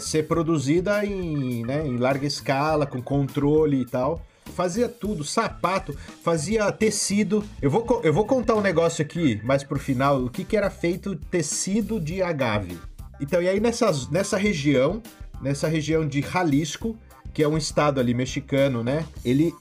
[0.00, 4.22] ser produzida em, né, em larga escala, com controle e tal.
[4.54, 7.42] Fazia tudo, sapato, fazia tecido.
[7.60, 10.70] Eu vou, eu vou contar um negócio aqui, mais pro final, o que, que era
[10.70, 12.78] feito tecido de agave.
[13.20, 15.02] Então, e aí nessas, nessa região,
[15.42, 16.96] nessa região de Jalisco,
[17.34, 19.04] que é um estado ali mexicano, né?
[19.24, 19.52] Ele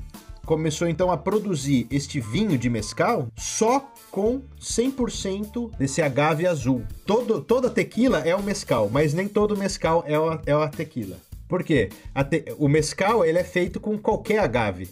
[0.46, 6.84] começou então a produzir este vinho de mescal só com 100% desse agave azul.
[7.06, 11.18] Todo, toda tequila é o mescal, mas nem todo mescal é a, é a tequila.
[11.48, 11.90] Por quê?
[12.14, 14.90] A te- o mescal ele é feito com qualquer agave.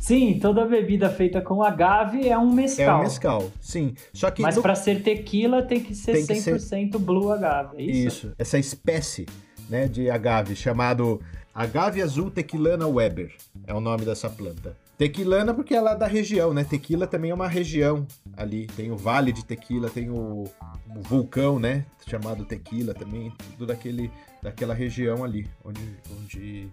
[0.00, 3.00] Sim, toda bebida feita com agave é um É mescal.
[3.00, 3.94] o mescal, sim.
[4.12, 7.30] Só que Mas no- para ser tequila tem que ser Tem que ser- 100% blue
[7.32, 8.06] agave, é isso?
[8.08, 9.26] Isso, essa espécie
[9.68, 11.20] né, de agave chamado
[11.58, 13.34] agave azul tequilana Weber
[13.66, 14.76] é o nome dessa planta.
[14.96, 16.62] Tequilana porque ela é da região, né?
[16.62, 18.68] Tequila também é uma região ali.
[18.68, 21.84] Tem o Vale de Tequila, tem o, o vulcão, né?
[22.06, 24.08] Chamado Tequila também, tudo daquele,
[24.40, 26.68] daquela região ali, onde, onde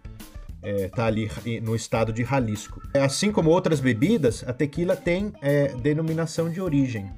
[0.61, 1.29] é, tá ali
[1.61, 2.79] no estado de Jalisco.
[2.93, 7.11] Assim como outras bebidas, a tequila tem é, denominação de origem.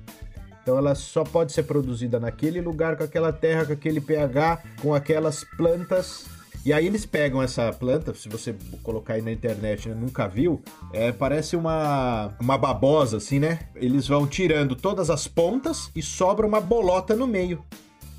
[0.62, 4.94] Então ela só pode ser produzida naquele lugar, com aquela terra, com aquele pH, com
[4.94, 6.37] aquelas plantas.
[6.68, 8.54] E aí eles pegam essa planta, se você
[8.84, 13.60] colocar aí na internet, né, nunca viu, é, parece uma, uma babosa assim, né?
[13.74, 17.64] Eles vão tirando todas as pontas e sobra uma bolota no meio.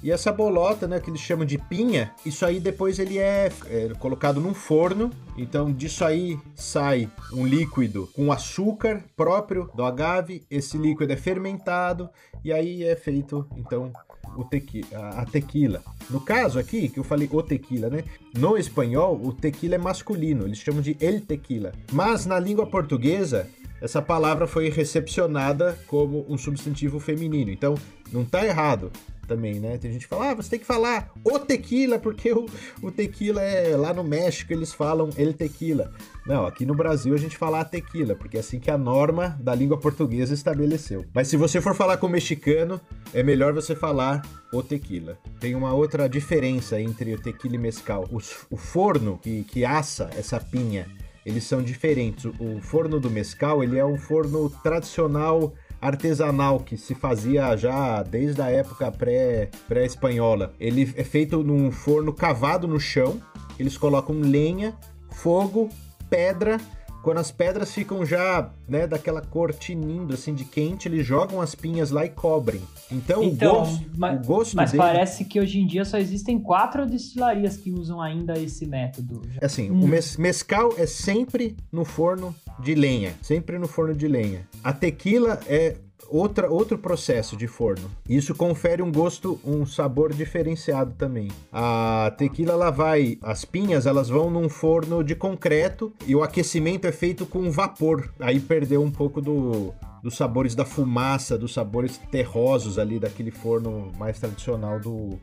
[0.02, 3.88] E essa bolota, né, que eles chamam de pinha, isso aí depois ele é, é
[3.98, 5.10] colocado num forno.
[5.36, 10.44] Então disso aí sai um líquido com açúcar próprio do agave.
[10.50, 12.08] Esse líquido é fermentado
[12.44, 13.92] e aí é feito então
[14.36, 15.82] o tequi a, a tequila.
[16.08, 18.04] No caso aqui, que eu falei o tequila, né?
[18.36, 21.72] No espanhol, o tequila é masculino, eles chamam de el tequila.
[21.92, 23.48] Mas na língua portuguesa,
[23.80, 27.50] essa palavra foi recepcionada como um substantivo feminino.
[27.50, 27.74] Então,
[28.12, 28.92] não tá errado
[29.28, 29.76] também, né?
[29.78, 32.46] Tem gente que fala, ah, você tem que falar o tequila, porque o,
[32.82, 35.92] o tequila é lá no México, eles falam el tequila.
[36.26, 39.38] Não, aqui no Brasil a gente fala a tequila, porque é assim que a norma
[39.40, 41.04] da língua portuguesa estabeleceu.
[41.14, 42.80] Mas se você for falar com o mexicano,
[43.12, 45.18] é melhor você falar o tequila.
[45.38, 48.08] Tem uma outra diferença entre o tequila e mescal.
[48.50, 50.86] O forno que, que assa essa pinha,
[51.24, 52.24] eles são diferentes.
[52.24, 58.02] O, o forno do mescal, ele é um forno tradicional artesanal que se fazia já
[58.02, 60.52] desde a época pré- pré-espanhola.
[60.58, 63.20] Ele é feito num forno cavado no chão.
[63.58, 64.74] Eles colocam lenha,
[65.10, 65.68] fogo,
[66.08, 66.58] pedra
[67.02, 71.54] quando as pedras ficam já, né, daquela cor tinindo, assim, de quente, eles jogam as
[71.54, 72.60] pinhas lá e cobrem.
[72.90, 74.82] Então, Então, o gosto, mas- o gosto Mas dele...
[74.82, 79.22] parece que hoje em dia só existem quatro destilarias que usam ainda esse método.
[79.40, 79.84] É Assim, Hum.
[79.84, 83.14] o mes- mescal é sempre no forno de lenha.
[83.22, 84.46] Sempre no forno de lenha.
[84.62, 85.76] A tequila é
[86.08, 87.90] outra, outro processo de forno.
[88.08, 91.28] Isso confere um gosto, um sabor diferenciado também.
[91.52, 93.18] A tequila, ela vai...
[93.22, 98.12] As pinhas, elas vão num forno de concreto e o aquecimento é feito com vapor.
[98.18, 99.72] Aí perdeu um pouco do...
[100.00, 105.18] Dos sabores da fumaça, dos sabores terrosos ali daquele forno mais tradicional do,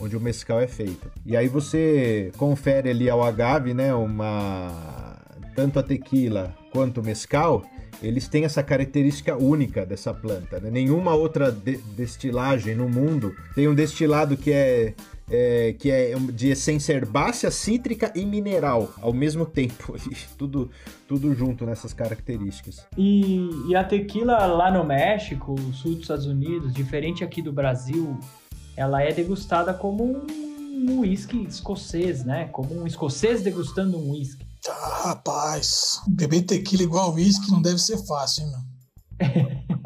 [0.00, 1.10] onde o mescal é feito.
[1.24, 5.16] E aí você confere ali ao agave, né, uma
[5.54, 7.62] tanto a tequila quanto o mescal,
[8.02, 10.60] eles têm essa característica única dessa planta.
[10.60, 10.70] né?
[10.70, 14.94] Nenhuma outra de- destilagem no mundo tem um destilado que é,
[15.30, 19.94] é, que é de essência herbácea, cítrica e mineral ao mesmo tempo.
[20.36, 20.70] tudo,
[21.08, 22.84] tudo junto nessas características.
[22.96, 28.18] E, e a tequila lá no México, sul dos Estados Unidos, diferente aqui do Brasil,
[28.76, 30.04] ela é degustada como
[30.78, 32.48] um uísque escocês, né?
[32.52, 34.44] Como um escocês degustando um uísque.
[34.70, 39.66] Ah, rapaz, beber tequila igual whisky não deve ser fácil, hein, meu?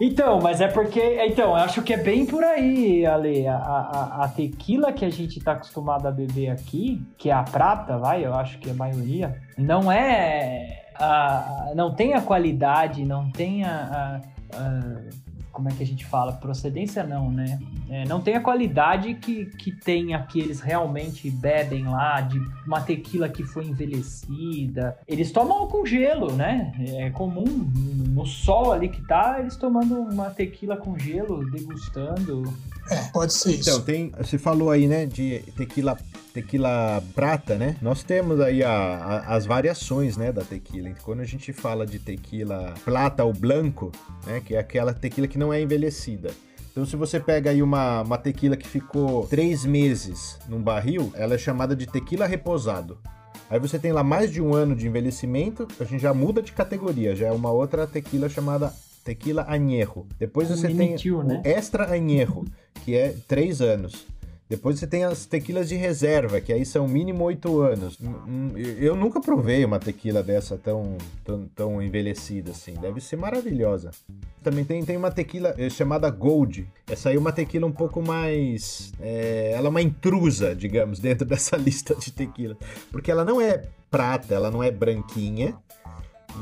[0.00, 1.00] Então, mas é porque.
[1.26, 3.46] Então, eu acho que é bem por aí, Ale.
[3.46, 7.42] A, a, a tequila que a gente tá acostumado a beber aqui, que é a
[7.42, 10.86] prata, vai, eu acho que é a maioria, não é.
[10.98, 14.22] A, não tem a qualidade, não tem a.
[15.52, 16.32] como é que a gente fala?
[16.32, 17.58] Procedência não, né?
[17.88, 22.40] É, não tem a qualidade que, que tem a que eles realmente bebem lá, de
[22.66, 24.96] uma tequila que foi envelhecida.
[25.06, 26.72] Eles tomam com gelo, né?
[26.78, 32.52] É comum no sol ali que tá, eles tomando uma tequila com gelo, degustando.
[32.90, 33.70] É, pode ser isso.
[33.70, 35.96] Então, tem, você falou aí, né, de tequila,
[36.32, 37.76] tequila prata, né?
[37.82, 40.88] Nós temos aí a- a- as variações, né, da tequila.
[40.88, 43.90] Então, quando a gente fala de tequila plata ou branco,
[44.26, 46.30] né, que é aquela tequila que não é envelhecida.
[46.70, 51.34] Então, se você pega aí uma, uma tequila que ficou três meses num barril, ela
[51.34, 52.98] é chamada de tequila reposado.
[53.50, 56.52] Aí você tem lá mais de um ano de envelhecimento, a gente já muda de
[56.52, 58.72] categoria, já é uma outra tequila chamada
[59.04, 60.06] tequila añejo.
[60.18, 61.42] Depois você tem né?
[61.44, 62.44] extra añejo,
[62.84, 64.06] que é três anos.
[64.50, 67.96] Depois você tem as tequilas de reserva, que aí são mínimo oito anos.
[68.02, 72.74] Hum, hum, Eu nunca provei uma tequila dessa tão, tão, tão envelhecida assim.
[72.74, 73.92] Deve ser maravilhosa.
[74.42, 76.66] Também tem, tem uma tequila eh, chamada Gold.
[76.88, 78.92] Essa aí é uma tequila um pouco mais.
[79.00, 82.56] é, ela é uma intrusa, digamos, dentro dessa lista de tequila.
[82.90, 85.54] Porque ela não é prata, ela não é branquinha,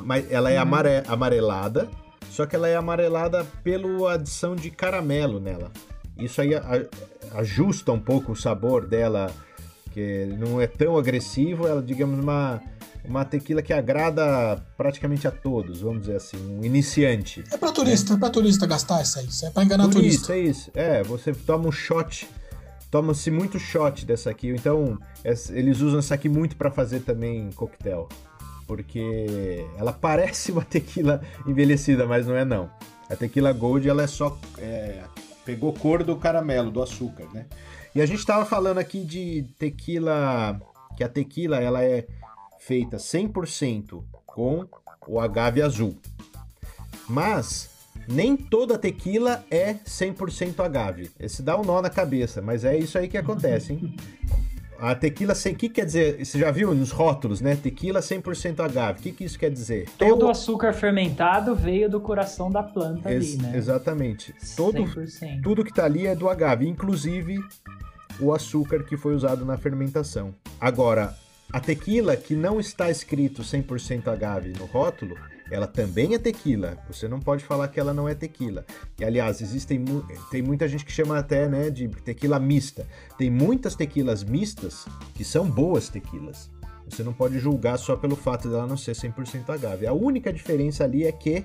[0.04, 0.62] mas ela é Uhum.
[0.62, 1.90] amare- amarelada.
[2.30, 5.70] Só que ela é amarelada pela adição de caramelo nela.
[6.18, 6.50] Isso aí
[7.34, 9.30] ajusta um pouco o sabor dela,
[9.92, 12.60] que não é tão agressivo, ela digamos uma
[13.04, 17.42] uma tequila que agrada praticamente a todos, vamos dizer assim, um iniciante.
[17.50, 19.24] É pra turista, é pra turista gastar isso aí.
[19.26, 20.26] Isso é pra enganar turista.
[20.26, 20.70] Turista, é isso.
[20.74, 22.28] É, você toma um shot,
[22.90, 24.48] toma-se muito shot dessa aqui.
[24.50, 28.10] Então, es- eles usam essa aqui muito para fazer também coquetel.
[28.66, 32.68] Porque ela parece uma tequila envelhecida, mas não é não.
[33.08, 34.38] A tequila Gold, ela é só...
[34.58, 35.00] é,
[35.48, 37.46] pegou cor do caramelo, do açúcar, né?
[37.94, 40.60] E a gente tava falando aqui de tequila...
[40.94, 42.06] Que a tequila, ela é
[42.58, 44.68] feita 100% com
[45.06, 45.96] o agave azul.
[47.08, 47.70] Mas
[48.06, 51.10] nem toda tequila é 100% agave.
[51.18, 53.96] Esse dá um nó na cabeça, mas é isso aí que acontece, hein?
[54.78, 55.54] A tequila sem.
[55.54, 56.24] O que quer dizer?
[56.24, 57.56] Você já viu nos rótulos, né?
[57.56, 59.00] Tequila 100% agave.
[59.00, 59.88] O que, que isso quer dizer?
[59.98, 63.56] Todo o açúcar fermentado veio do coração da planta Ex- ali, né?
[63.56, 64.34] Exatamente.
[64.56, 65.42] Todo, 100%.
[65.42, 67.38] tudo que tá ali é do agave, inclusive
[68.20, 70.34] o açúcar que foi usado na fermentação.
[70.60, 71.14] Agora,
[71.52, 75.16] a tequila que não está escrito 100% agave no rótulo,
[75.50, 76.78] ela também é tequila.
[76.88, 78.64] Você não pode falar que ela não é tequila.
[78.98, 79.84] E aliás, existem
[80.30, 82.86] tem muita gente que chama até, né, de tequila mista.
[83.16, 86.50] Tem muitas tequilas mistas que são boas tequilas.
[86.88, 89.86] Você não pode julgar só pelo fato dela não ser 100% agave.
[89.86, 91.44] A única diferença ali é que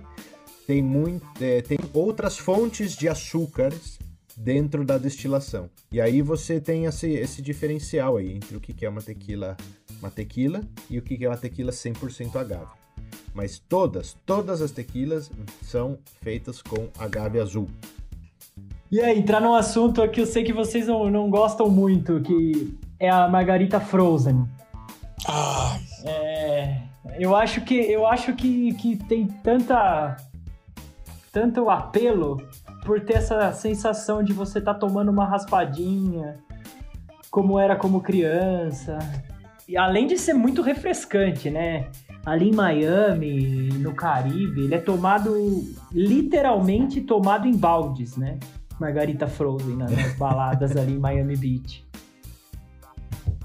[0.66, 4.00] tem, muito, é, tem outras fontes de açúcares
[4.38, 5.70] dentro da destilação.
[5.92, 9.58] E aí você tem esse, esse diferencial aí entre o que é uma tequila,
[10.00, 12.83] uma tequila e o que é uma tequila 100% agave.
[13.34, 17.68] Mas todas, todas as tequilas são feitas com agave azul.
[18.92, 22.78] E aí, entrar num assunto que eu sei que vocês não, não gostam muito, que
[23.00, 24.48] é a Margarita Frozen.
[25.28, 26.80] Ah, É,
[27.18, 30.18] eu acho que eu acho que, que tem tanta
[31.32, 32.38] tanto apelo
[32.86, 36.38] por ter essa sensação de você estar tomando uma raspadinha,
[37.32, 39.00] como era como criança.
[39.68, 41.90] E além de ser muito refrescante, né?
[42.26, 45.34] Ali em Miami, no Caribe, ele é tomado,
[45.92, 48.40] literalmente tomado em baldes, né?
[48.80, 49.86] Margarita Frozen né?
[49.90, 51.86] nas baladas ali em Miami Beach.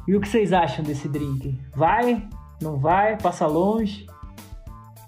[0.07, 1.61] E o que vocês acham desse drink?
[1.74, 2.26] Vai?
[2.62, 3.18] Não vai?
[3.18, 4.07] Passa longe?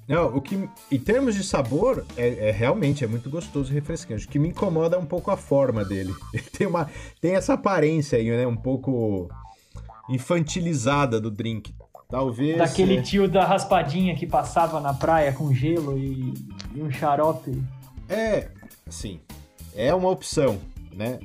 [0.07, 4.27] Não, o que, em termos de sabor, é, é, realmente é muito gostoso e refrescante.
[4.27, 6.12] O que me incomoda é um pouco a forma dele.
[6.35, 6.91] Ele tem, uma,
[7.21, 8.47] tem essa aparência aí, né?
[8.47, 9.29] Um pouco
[10.09, 11.73] infantilizada do drink.
[12.11, 12.59] Talvez.
[12.59, 13.03] Daquele é...
[13.03, 16.35] tio da raspadinha que passava na praia com gelo e,
[16.75, 17.63] e um xarope.
[18.09, 18.49] É,
[18.89, 19.21] sim.
[19.75, 20.59] É uma opção,
[20.93, 21.21] né?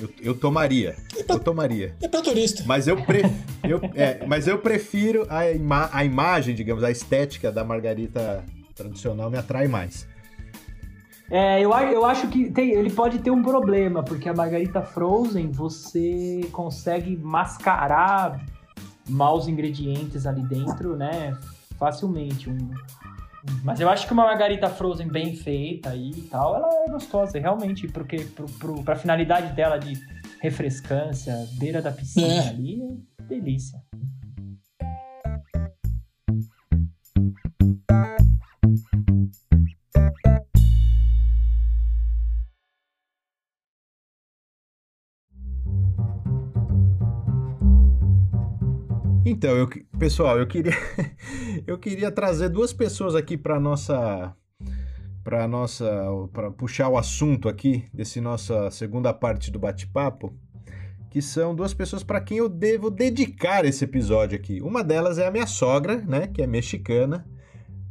[0.00, 0.96] Eu, eu tomaria.
[1.26, 1.94] pra, eu tomaria.
[2.00, 2.62] É pra turista.
[2.66, 3.22] Mas eu, pre,
[3.62, 8.42] eu, é, mas eu prefiro a, ima, a imagem, digamos, a estética da margarita
[8.74, 10.08] tradicional me atrai mais.
[11.30, 15.50] É, eu, eu acho que tem, ele pode ter um problema, porque a margarita frozen
[15.50, 18.44] você consegue mascarar
[19.10, 21.36] maus ingredientes ali dentro, né?
[21.78, 22.48] Facilmente.
[22.48, 22.70] Um,
[23.64, 27.88] mas eu acho que uma margarita frozen bem feita e tal, ela é gostosa, realmente,
[27.88, 29.98] porque pro, pro, pra finalidade dela de
[30.40, 32.48] refrescância, beira da piscina é.
[32.48, 32.82] ali,
[33.28, 33.82] delícia.
[49.40, 50.74] Então, eu, pessoal, eu queria
[51.66, 54.36] eu queria trazer duas pessoas aqui para nossa
[55.24, 55.90] para nossa
[56.30, 60.36] para puxar o assunto aqui desse nossa segunda parte do bate-papo,
[61.08, 64.60] que são duas pessoas para quem eu devo dedicar esse episódio aqui.
[64.60, 67.26] Uma delas é a minha sogra, né, que é mexicana,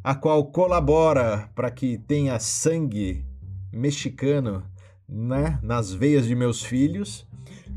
[0.04, 3.26] a qual colabora para que tenha sangue
[3.74, 4.64] mexicano,
[5.08, 7.28] né, nas veias de meus filhos,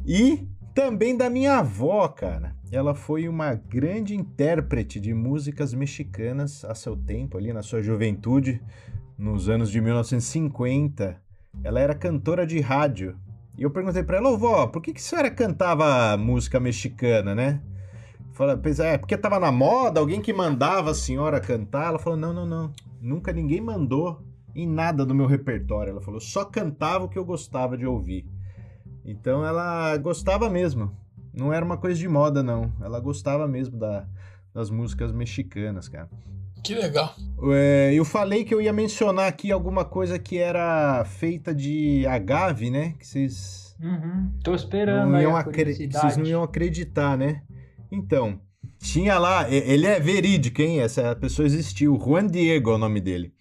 [0.04, 6.74] e também da minha avó, cara ela foi uma grande intérprete de músicas mexicanas a
[6.74, 8.62] seu tempo, ali na sua juventude,
[9.18, 11.20] nos anos de 1950.
[11.62, 13.14] Ela era cantora de rádio.
[13.58, 17.34] E eu perguntei para ela, ô vó, por que, que a senhora cantava música mexicana,
[17.34, 17.60] né?
[18.32, 21.88] Fala, é, porque tava na moda, alguém que mandava a senhora cantar.
[21.88, 22.72] Ela falou, não, não, não.
[23.02, 24.22] Nunca ninguém mandou
[24.54, 25.90] em nada do meu repertório.
[25.90, 28.24] Ela falou, só cantava o que eu gostava de ouvir.
[29.04, 30.90] Então ela gostava mesmo.
[31.32, 32.72] Não era uma coisa de moda, não.
[32.80, 34.06] Ela gostava mesmo da,
[34.52, 36.08] das músicas mexicanas, cara.
[36.62, 37.14] Que legal.
[37.52, 42.70] É, eu falei que eu ia mencionar aqui alguma coisa que era feita de agave,
[42.70, 42.94] né?
[42.98, 43.76] Que vocês.
[43.80, 44.30] Uhum.
[44.44, 45.10] Tô esperando.
[45.10, 45.74] Não iam acre...
[45.74, 47.42] Vocês não iam acreditar, né?
[47.90, 48.38] Então,
[48.78, 49.50] tinha lá.
[49.50, 50.80] Ele é verídico, hein?
[50.80, 51.98] Essa pessoa existiu.
[51.98, 53.34] Juan Diego é o nome dele.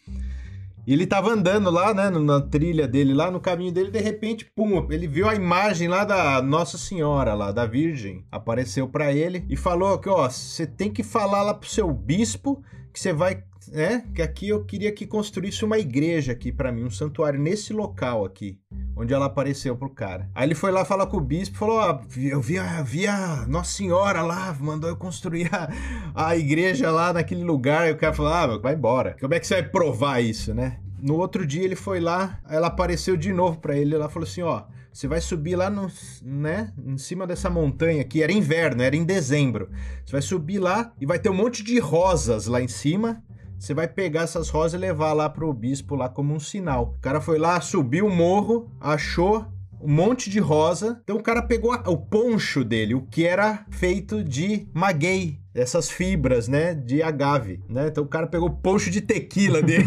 [0.86, 4.46] E ele tava andando lá, né, na trilha dele, lá no caminho dele, de repente,
[4.56, 9.46] pum, ele viu a imagem lá da Nossa Senhora, lá da Virgem, apareceu para ele
[9.48, 13.44] e falou que, ó, você tem que falar lá pro seu bispo que você vai
[13.72, 14.04] né?
[14.14, 18.26] Que aqui eu queria que construísse uma igreja aqui para mim, um santuário nesse local
[18.26, 18.60] aqui,
[18.96, 20.30] onde ela apareceu pro cara.
[20.36, 23.46] Aí ele foi lá falar com o bispo, falou: ó, eu vi, a, vi a
[23.48, 25.70] Nossa Senhora lá, mandou eu construir a,
[26.14, 27.88] a igreja lá naquele lugar.
[27.88, 29.16] E o cara falou: ah, vai embora.
[29.20, 30.78] Como é que você vai provar isso, né?
[31.02, 34.44] No outro dia ele foi lá, ela apareceu de novo para ele, ela falou assim,
[34.44, 35.90] ó, você vai subir lá no,
[36.22, 39.72] né, em cima dessa montanha, que era inverno, era em dezembro.
[40.06, 43.24] Você vai subir lá e vai ter um monte de rosas lá em cima
[43.62, 46.96] você vai pegar essas rosas e levar lá pro bispo lá como um sinal.
[46.98, 49.46] O cara foi lá, subiu o morro, achou
[49.80, 51.00] um monte de rosa.
[51.04, 56.48] Então o cara pegou o poncho dele, o que era feito de maguey, essas fibras,
[56.48, 57.88] né, de agave, né?
[57.88, 59.86] Então o cara pegou o poncho de tequila dele,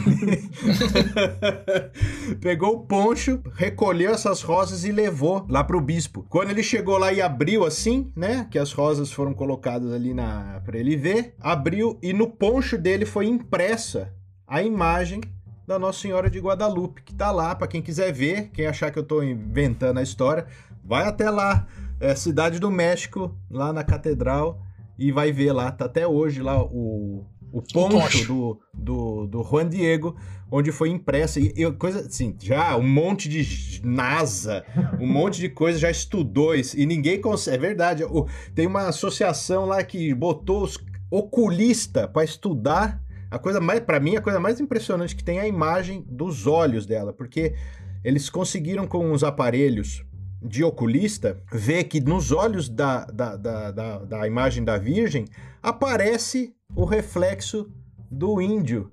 [2.40, 6.26] pegou o poncho, recolheu essas rosas e levou lá pro bispo.
[6.28, 10.60] Quando ele chegou lá e abriu assim, né, que as rosas foram colocadas ali na
[10.64, 14.12] para ele ver, abriu e no poncho dele foi impressa
[14.46, 15.22] a imagem
[15.66, 18.98] da Nossa Senhora de Guadalupe, que tá lá para quem quiser ver, quem achar que
[18.98, 20.46] eu tô inventando a história,
[20.84, 21.66] vai até lá,
[21.98, 24.60] é Cidade do México, lá na catedral
[24.98, 29.68] e vai ver lá, tá até hoje lá o, o poncho do, do, do Juan
[29.68, 30.16] Diego,
[30.50, 31.40] onde foi impressa.
[31.40, 34.64] E, e, coisa assim, já um monte de NASA,
[35.00, 37.56] um monte de coisa já estudou isso, e ninguém consegue.
[37.56, 38.04] É verdade.
[38.04, 40.78] O, tem uma associação lá que botou os
[41.10, 43.00] oculista para estudar.
[43.30, 46.46] A coisa mais, para mim, a coisa mais impressionante que tem é a imagem dos
[46.46, 47.54] olhos dela, porque
[48.04, 50.04] eles conseguiram com os aparelhos
[50.44, 55.24] de oculista vê que nos olhos da, da, da, da, da imagem da Virgem
[55.62, 57.70] aparece o reflexo
[58.10, 58.92] do índio,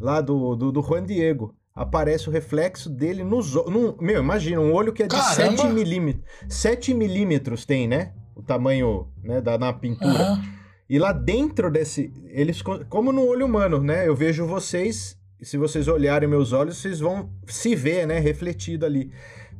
[0.00, 1.54] lá do, do, do Juan Diego.
[1.74, 3.96] Aparece o reflexo dele nos olhos.
[4.00, 5.56] Meu, imagina, um olho que é de Caramba.
[5.56, 6.24] 7 milímetros.
[6.48, 8.12] 7 milímetros tem, né?
[8.36, 10.32] O tamanho né, da, na pintura.
[10.34, 10.42] Uhum.
[10.88, 12.12] E lá dentro desse.
[12.26, 12.62] Eles.
[12.62, 14.06] Como no olho humano, né?
[14.06, 15.18] Eu vejo vocês.
[15.40, 18.20] E se vocês olharem meus olhos, vocês vão se ver, né?
[18.20, 19.10] Refletido ali.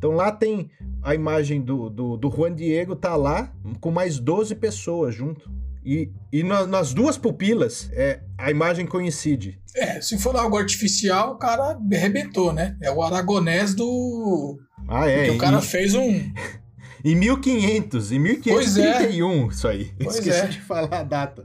[0.04, 0.70] Então lá tem
[1.02, 3.50] a imagem do, do, do Juan Diego, tá lá,
[3.80, 5.50] com mais 12 pessoas junto.
[5.82, 9.58] E, e na, nas duas pupilas, é, a imagem coincide.
[9.74, 12.76] É, se for algo artificial, o cara arrebentou, né?
[12.82, 14.58] É o Aragonés do.
[14.86, 15.24] Ah, é.
[15.24, 16.20] Porque o cara fez um.
[17.02, 19.48] Em 1500, em 1531, é.
[19.48, 19.92] isso aí.
[20.02, 20.46] Pois Esqueci é.
[20.46, 21.44] de falar a data.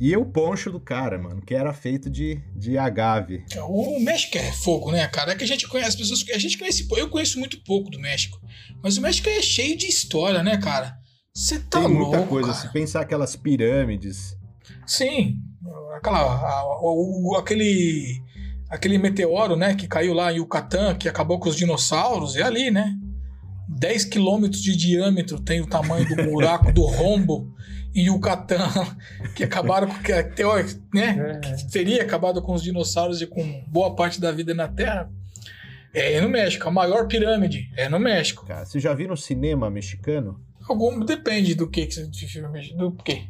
[0.00, 3.44] E o poncho do cara, mano, que era feito de, de agave.
[3.68, 5.32] O México é fogo, né, cara?
[5.32, 6.24] É que a gente conhece as pessoas.
[6.32, 6.86] A gente conhece.
[6.96, 8.40] Eu conheço muito pouco do México.
[8.82, 10.96] Mas o México é cheio de história, né, cara?
[11.34, 12.52] Você tá Tem muita louco, coisa.
[12.52, 12.60] Cara.
[12.60, 14.36] Se pensar aquelas pirâmides.
[14.86, 15.36] Sim.
[15.96, 16.20] Aquela.
[16.20, 18.22] A, o, aquele.
[18.70, 22.70] Aquele meteoro, né, que caiu lá em Yucatán, que acabou com os dinossauros, é ali,
[22.70, 22.97] né?
[23.78, 27.54] 10 quilômetros de diâmetro tem o tamanho do buraco do rombo
[27.94, 28.68] em Yucatán,
[29.34, 30.12] que acabaram com que,
[30.92, 35.10] né, que teria acabado com os dinossauros e com boa parte da vida na Terra.
[35.94, 38.46] É no México, a maior pirâmide é no México.
[38.46, 40.38] Cara, você já viu no cinema mexicano?
[40.68, 42.06] Algum depende do que que você
[42.76, 43.24] do quê?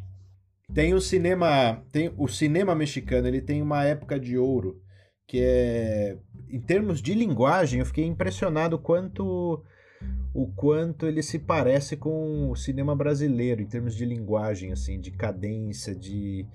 [0.73, 4.81] Tem o cinema, tem o cinema mexicano, ele tem uma época de ouro
[5.25, 6.17] que é
[6.49, 9.63] em termos de linguagem, eu fiquei impressionado quanto
[10.33, 15.11] o quanto ele se parece com o cinema brasileiro em termos de linguagem, assim, de
[15.11, 16.45] cadência, de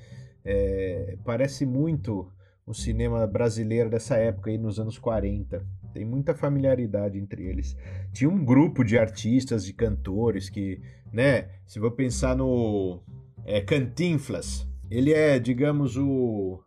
[0.45, 2.31] é, parece muito
[2.67, 5.65] o cinema brasileiro dessa época aí nos anos 40.
[5.93, 7.77] Tem muita familiaridade entre eles.
[8.13, 10.81] Tinha um grupo de artistas, de cantores que,
[11.13, 13.01] né, se vou pensar no
[13.45, 16.63] é, Cantinflas, ele é, digamos, o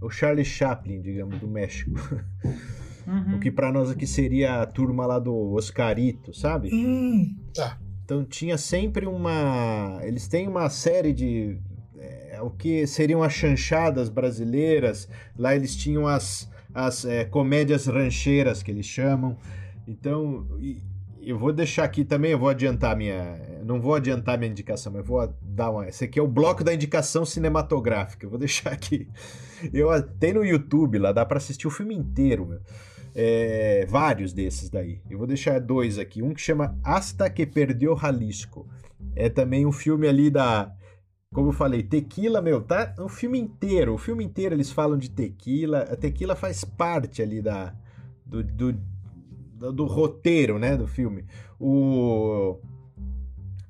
[0.00, 1.90] o Charlie Chaplin, digamos, do México.
[3.06, 3.36] Uhum.
[3.36, 6.70] O que para nós aqui seria a turma lá do Oscarito, sabe?
[6.72, 7.78] Hum, tá.
[8.04, 10.00] Então tinha sempre uma.
[10.02, 11.58] Eles têm uma série de.
[11.98, 15.08] É, o que seriam as chanchadas brasileiras.
[15.38, 19.36] Lá eles tinham as, as é, comédias rancheiras, que eles chamam.
[19.86, 20.46] Então.
[20.60, 20.82] E,
[21.26, 23.40] eu vou deixar aqui também, eu vou adiantar minha.
[23.64, 25.88] Não vou adiantar minha indicação, mas vou dar uma.
[25.88, 28.24] Esse aqui é o bloco da indicação cinematográfica.
[28.24, 29.08] Eu vou deixar aqui.
[29.72, 29.90] Eu
[30.20, 32.60] tem no YouTube lá, dá para assistir o filme inteiro, meu.
[33.18, 35.00] É, vários desses daí.
[35.08, 36.22] Eu vou deixar dois aqui.
[36.22, 38.68] Um que chama Hasta que Perdeu Jalisco.
[39.14, 40.70] É também um filme ali da.
[41.32, 42.94] Como eu falei, tequila, meu, tá?
[42.98, 43.94] O filme inteiro.
[43.94, 45.80] O filme inteiro eles falam de tequila.
[45.90, 47.74] A tequila faz parte ali da.
[48.26, 48.72] Do, do,
[49.54, 50.76] do, do roteiro, né?
[50.76, 51.24] Do filme.
[51.58, 52.58] O.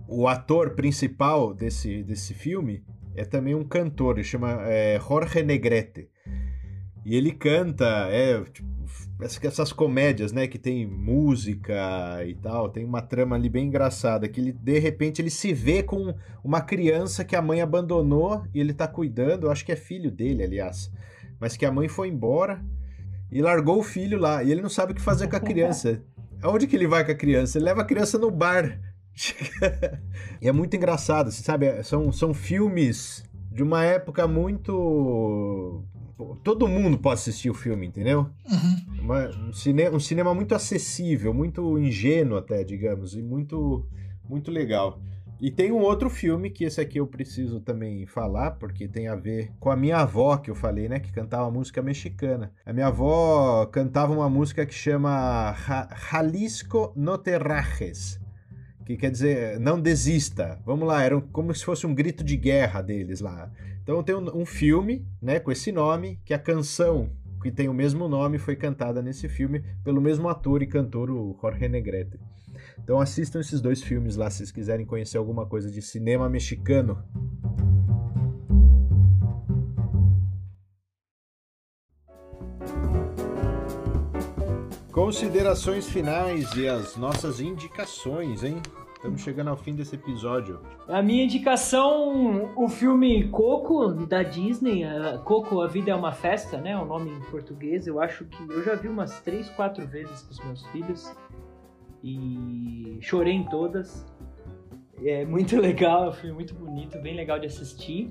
[0.09, 2.85] O ator principal desse, desse filme
[3.15, 6.09] é também um cantor, ele chama é, Jorge Negrete.
[7.05, 8.76] E ele canta, é, tipo,
[9.21, 11.75] essas comédias, né, que tem música
[12.27, 15.83] e tal, tem uma trama ali bem engraçada, que ele, de repente ele se vê
[15.83, 16.15] com
[16.45, 20.11] uma criança que a mãe abandonou e ele tá cuidando, eu acho que é filho
[20.11, 20.93] dele, aliás,
[21.41, 22.63] mas que a mãe foi embora
[23.33, 26.03] e largou o filho lá, e ele não sabe o que fazer com a criança.
[26.43, 27.57] Aonde que ele vai com a criança?
[27.57, 28.79] Ele leva a criança no bar.
[30.43, 35.83] e é muito engraçado, você sabe, são, são filmes de uma época muito
[36.43, 38.29] todo mundo pode assistir o filme, entendeu?
[38.49, 39.01] Uhum.
[39.03, 43.87] Uma, um, cine, um cinema muito acessível, muito ingênuo até, digamos, e muito,
[44.29, 45.01] muito legal.
[45.39, 49.15] E tem um outro filme que esse aqui eu preciso também falar, porque tem a
[49.15, 50.99] ver com a minha avó, que eu falei, né?
[50.99, 52.51] Que cantava música mexicana.
[52.65, 55.55] A minha avó cantava uma música que chama
[56.11, 58.19] Jalisco no Terrajes,
[58.87, 60.61] que quer dizer, não desista.
[60.65, 63.51] Vamos lá, era como se fosse um grito de guerra deles lá.
[63.83, 67.11] Então tem um, um, filme, né, com esse nome, que a canção
[67.43, 71.37] que tem o mesmo nome foi cantada nesse filme pelo mesmo ator e cantor, o
[71.41, 72.19] Jorge Negrete.
[72.79, 77.03] Então assistam esses dois filmes lá se vocês quiserem conhecer alguma coisa de cinema mexicano.
[84.97, 88.63] Considerações finais e as nossas indicações, hein?
[88.95, 90.59] Estamos chegando ao fim desse episódio.
[90.89, 94.85] A minha indicação, o filme Coco, da Disney.
[95.23, 96.75] Coco, A Vida é uma Festa, né?
[96.79, 97.87] O nome em português.
[97.87, 101.15] Eu acho que eu já vi umas três, quatro vezes com os meus filhos.
[102.03, 104.07] E chorei em todas.
[105.05, 108.11] É muito legal, é um filme muito bonito, bem legal de assistir.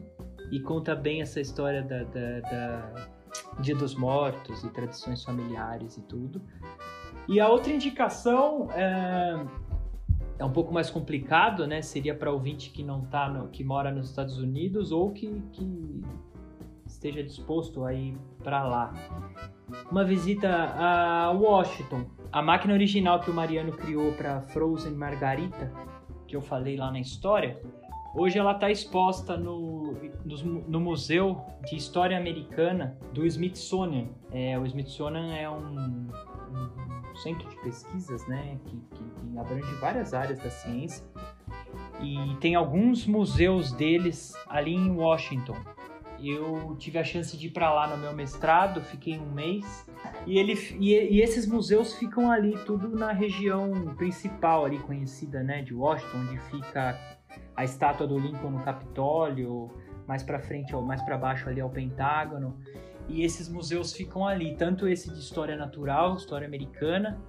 [0.51, 3.14] E conta bem essa história da, da, da
[3.59, 6.41] Dia dos Mortos e tradições familiares e tudo.
[7.27, 9.43] E a outra indicação é
[10.37, 11.81] é um pouco mais complicado, né?
[11.81, 16.03] Seria para ouvinte que não tá no, que mora nos Estados Unidos ou que, que
[16.85, 18.93] esteja disposto a ir para lá.
[19.89, 22.05] Uma visita a Washington.
[22.31, 25.71] A máquina original que o Mariano criou para Frozen Margarita,
[26.27, 27.61] que eu falei lá na história,
[28.17, 29.93] Hoje ela está exposta no,
[30.69, 34.07] no, Museu de História Americana do Smithsonian.
[34.31, 36.07] É, o Smithsonian é um,
[37.11, 41.05] um centro de pesquisas né, que, que, que abrange várias áreas da ciência.
[42.01, 45.57] E tem alguns museus deles ali em Washington.
[46.17, 49.85] Eu tive a chance de ir para lá no meu mestrado, fiquei um mês.
[50.25, 55.61] E, ele, e, e, esses museus ficam ali, tudo na região principal ali conhecida, né,
[55.61, 56.97] de Washington, onde fica
[57.55, 59.71] a estátua do Lincoln no Capitólio,
[60.07, 62.57] mais para frente ou mais para baixo ali ao Pentágono.
[63.07, 67.19] E esses museus ficam ali, tanto esse de história natural, história americana,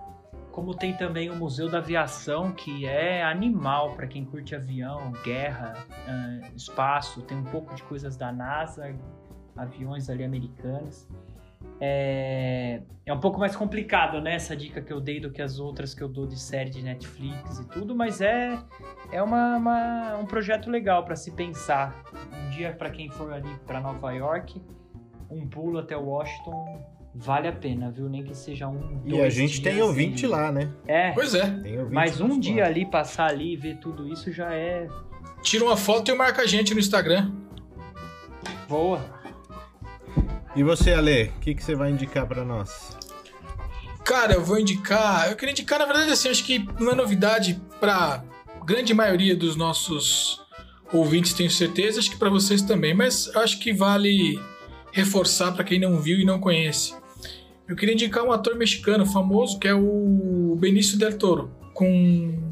[0.50, 5.74] como tem também o Museu da Aviação, que é animal para quem curte avião, guerra,
[5.90, 8.94] uh, espaço, tem um pouco de coisas da NASA,
[9.54, 11.06] aviões ali americanos.
[11.80, 14.34] É, é um pouco mais complicado, né?
[14.34, 16.82] Essa dica que eu dei do que as outras que eu dou de série de
[16.82, 18.58] Netflix e tudo, mas é,
[19.12, 22.04] é uma, uma um projeto legal para se pensar.
[22.32, 24.60] Um dia, para quem for ali para Nova York,
[25.30, 28.08] um pulo até Washington vale a pena, viu?
[28.08, 29.00] Nem que seja um.
[29.04, 30.28] E a gente tem ouvinte e...
[30.28, 30.70] lá, né?
[30.86, 31.12] É.
[31.12, 31.44] Pois é.
[31.90, 34.86] Mas um dia ali, passar ali e ver tudo isso já é.
[35.42, 37.32] Tira uma foto e marca a gente no Instagram.
[38.68, 39.00] Boa.
[40.56, 42.96] E você, Ale, o que, que você vai indicar para nós?
[44.02, 45.28] Cara, eu vou indicar.
[45.30, 48.24] Eu queria indicar, na verdade, assim, acho que não é novidade para
[48.64, 50.40] grande maioria dos nossos
[50.92, 54.40] ouvintes, tenho certeza, acho que para vocês também, mas acho que vale
[54.92, 56.94] reforçar para quem não viu e não conhece.
[57.68, 62.48] Eu queria indicar um ator mexicano famoso que é o Benício del Toro, com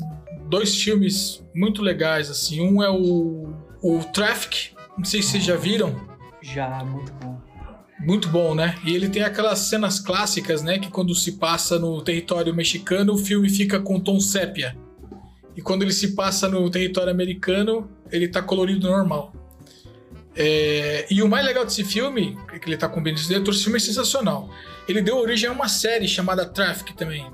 [0.49, 2.61] dois filmes muito legais assim.
[2.61, 5.95] Um é o, o Traffic, não sei se vocês já viram.
[6.43, 7.54] Já, muito bom.
[8.05, 8.77] Muito bom, né?
[8.85, 10.79] E ele tem aquelas cenas clássicas, né?
[10.79, 14.77] Que quando se passa no território mexicano, o filme fica com tom sépia.
[15.57, 19.33] E quando ele se passa no território americano, ele tá colorido normal.
[20.37, 21.07] É...
[21.11, 23.65] E o mais legal desse filme, que ele tá com o Benício Del Toro, esse
[23.65, 24.51] filme é sensacional.
[24.87, 27.27] Ele deu origem a uma série chamada Traffic também.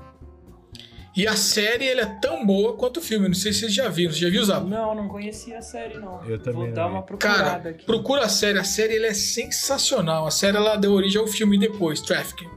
[1.15, 3.27] E a série ele é tão boa quanto o filme.
[3.27, 4.13] Não sei se vocês já viram.
[4.13, 4.65] Você já viu, Zap?
[4.65, 6.23] Não, não conhecia a série, não.
[6.25, 6.65] Eu também.
[6.67, 7.85] Vou dar uma procurada Cara, aqui.
[7.85, 8.57] procura a série.
[8.57, 10.25] A série ele é sensacional.
[10.25, 12.47] A série ela deu origem ao filme depois, Traffic.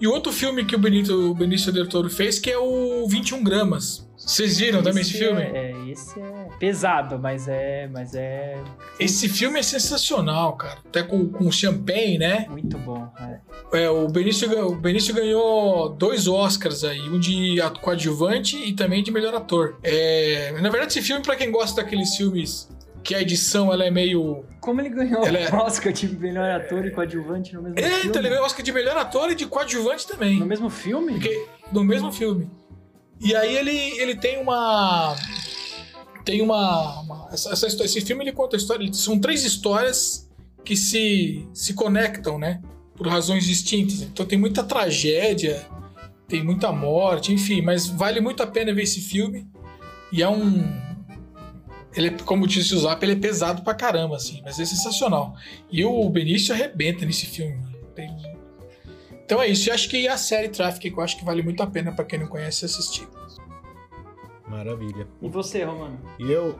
[0.00, 3.42] E outro filme que o Benito, o Benício Del Toro fez, que é o 21
[3.42, 4.06] Gramas.
[4.16, 5.40] Vocês viram também esse filme?
[5.40, 8.58] É, é, esse é pesado, mas é, mas é.
[8.98, 10.78] Esse filme é sensacional, cara.
[10.86, 12.46] Até com, com champanhe, né?
[12.48, 13.08] Muito bom.
[13.72, 13.84] É.
[13.84, 19.10] É, o Benício, o Benício ganhou dois Oscars aí, um de coadjuvante e também de
[19.10, 19.78] melhor ator.
[19.82, 22.68] É, na verdade, esse filme, para quem gosta daqueles filmes
[23.06, 24.44] que a edição ela é meio.
[24.60, 25.48] Como ele ganhou o é...
[25.54, 28.08] Oscar de melhor ator e coadjuvante no mesmo é, filme?
[28.08, 30.40] então ele ganhou Oscar de melhor ator e de coadjuvante também.
[30.40, 31.12] No mesmo filme?
[31.12, 32.50] Porque, no mesmo filme.
[33.20, 35.14] E aí ele, ele tem uma.
[36.24, 37.00] Tem uma.
[37.00, 38.92] uma essa, essa, esse filme ele conta a história.
[38.92, 40.28] São três histórias
[40.64, 42.60] que se, se conectam, né?
[42.96, 44.02] Por razões distintas.
[44.02, 45.64] Então tem muita tragédia,
[46.26, 49.46] tem muita morte, enfim, mas vale muito a pena ver esse filme.
[50.10, 50.85] E é um.
[51.96, 55.34] Ele, é, como disse o Zap, ele é pesado pra caramba, assim, mas é sensacional.
[55.70, 57.58] E o Benício arrebenta nesse filme.
[57.94, 58.14] Tem
[59.24, 59.68] então é isso.
[59.68, 62.20] Eu acho que a série Traffic, eu acho que vale muito a pena para quem
[62.20, 63.08] não conhece assistir.
[64.46, 65.08] Maravilha.
[65.20, 65.98] E você, Romano?
[66.20, 66.56] E eu,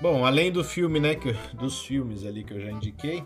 [0.00, 3.22] bom, além do filme, né, que, dos filmes ali que eu já indiquei,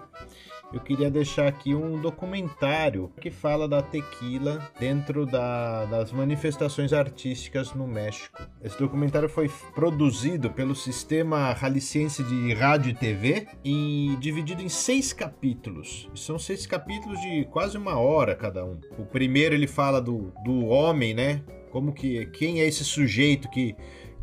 [0.72, 7.74] eu queria deixar aqui um documentário que fala da tequila dentro da, das manifestações artísticas
[7.74, 8.42] no México.
[8.62, 15.12] Esse documentário foi produzido pelo sistema jalisciense de rádio e TV e dividido em seis
[15.12, 16.08] capítulos.
[16.14, 18.80] são seis capítulos de quase uma hora cada um.
[18.98, 21.42] O primeiro ele fala do, do homem, né?
[21.70, 23.74] Como que quem é esse sujeito que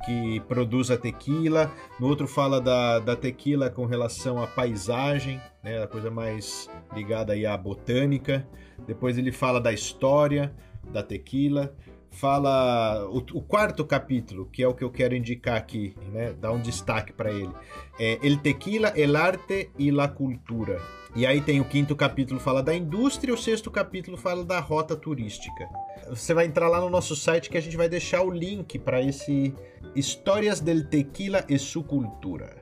[0.06, 5.84] que produz a tequila, no outro fala da, da tequila com relação à paisagem, né,
[5.84, 8.48] a coisa mais ligada aí à botânica.
[8.88, 10.54] Depois ele fala da história
[10.92, 11.76] da tequila,
[12.12, 16.52] fala o, o, quarto capítulo, que é o que eu quero indicar aqui, né, dar
[16.52, 17.52] um destaque para ele,
[18.00, 20.99] é El Tequila, el arte y la cultura.
[21.16, 24.96] E aí tem o quinto capítulo fala da indústria, o sexto capítulo fala da rota
[24.96, 25.68] turística.
[26.08, 29.02] Você vai entrar lá no nosso site que a gente vai deixar o link para
[29.02, 29.54] esse
[29.96, 32.62] Histórias del Tequila e sua cultura.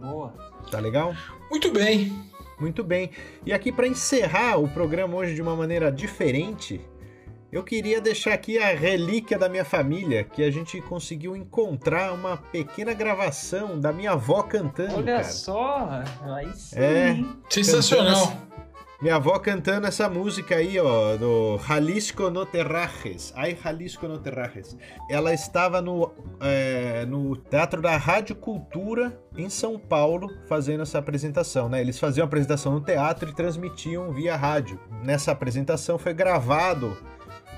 [0.00, 0.34] Boa.
[0.70, 1.14] Tá legal?
[1.50, 2.12] Muito bem.
[2.58, 3.10] Muito bem.
[3.46, 6.80] E aqui para encerrar o programa hoje de uma maneira diferente,
[7.50, 12.36] eu queria deixar aqui a relíquia da minha família, que a gente conseguiu encontrar uma
[12.36, 14.96] pequena gravação da minha avó cantando.
[14.96, 15.24] Olha cara.
[15.24, 15.88] só,
[16.24, 16.76] aí sim.
[16.76, 18.48] É, sensacional.
[19.00, 23.32] Minha avó cantando essa música aí, ó, do Jalisco no Terrajes.
[23.36, 24.76] Ai, Jalisco no Terrajes.
[25.08, 31.68] Ela estava no, é, no Teatro da Rádio Cultura, em São Paulo, fazendo essa apresentação,
[31.68, 31.80] né?
[31.80, 34.80] Eles faziam a apresentação no teatro e transmitiam via rádio.
[35.04, 36.96] Nessa apresentação foi gravado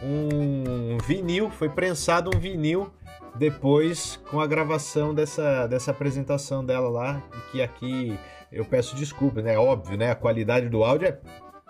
[0.03, 2.91] um vinil, foi prensado um vinil
[3.35, 8.19] depois com a gravação dessa, dessa apresentação dela lá, que aqui
[8.51, 9.57] eu peço desculpas, né?
[9.59, 10.11] Óbvio, né?
[10.11, 11.19] A qualidade do áudio é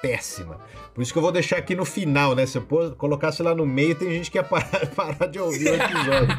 [0.01, 0.59] péssima.
[0.95, 2.47] Por isso que eu vou deixar aqui no final, né?
[2.47, 5.75] Se eu colocasse lá no meio, tem gente que ia parar, parar de ouvir o
[5.75, 6.39] episódio.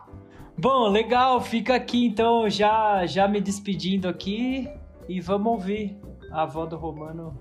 [0.58, 1.40] Bom, legal.
[1.40, 4.68] Fica aqui então, já, já me despedindo aqui
[5.08, 5.98] e vamos ouvir
[6.32, 7.38] a avó do Romano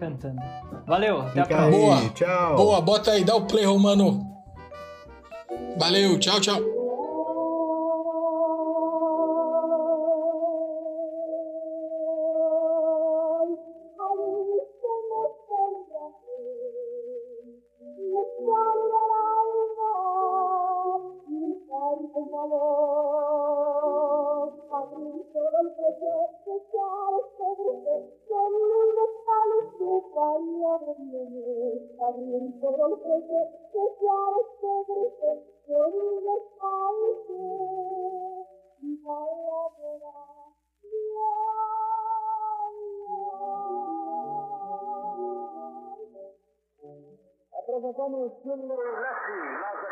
[0.00, 0.40] cantando.
[0.86, 1.70] Valeu, até Fica a próxima.
[1.70, 2.08] Boa.
[2.10, 2.56] Tchau.
[2.56, 4.26] Boa, bota aí, dá o play, Romano.
[5.78, 6.79] Valeu, tchau, tchau.
[48.00, 49.89] Apresentamos Júnior Lessi, nas visitas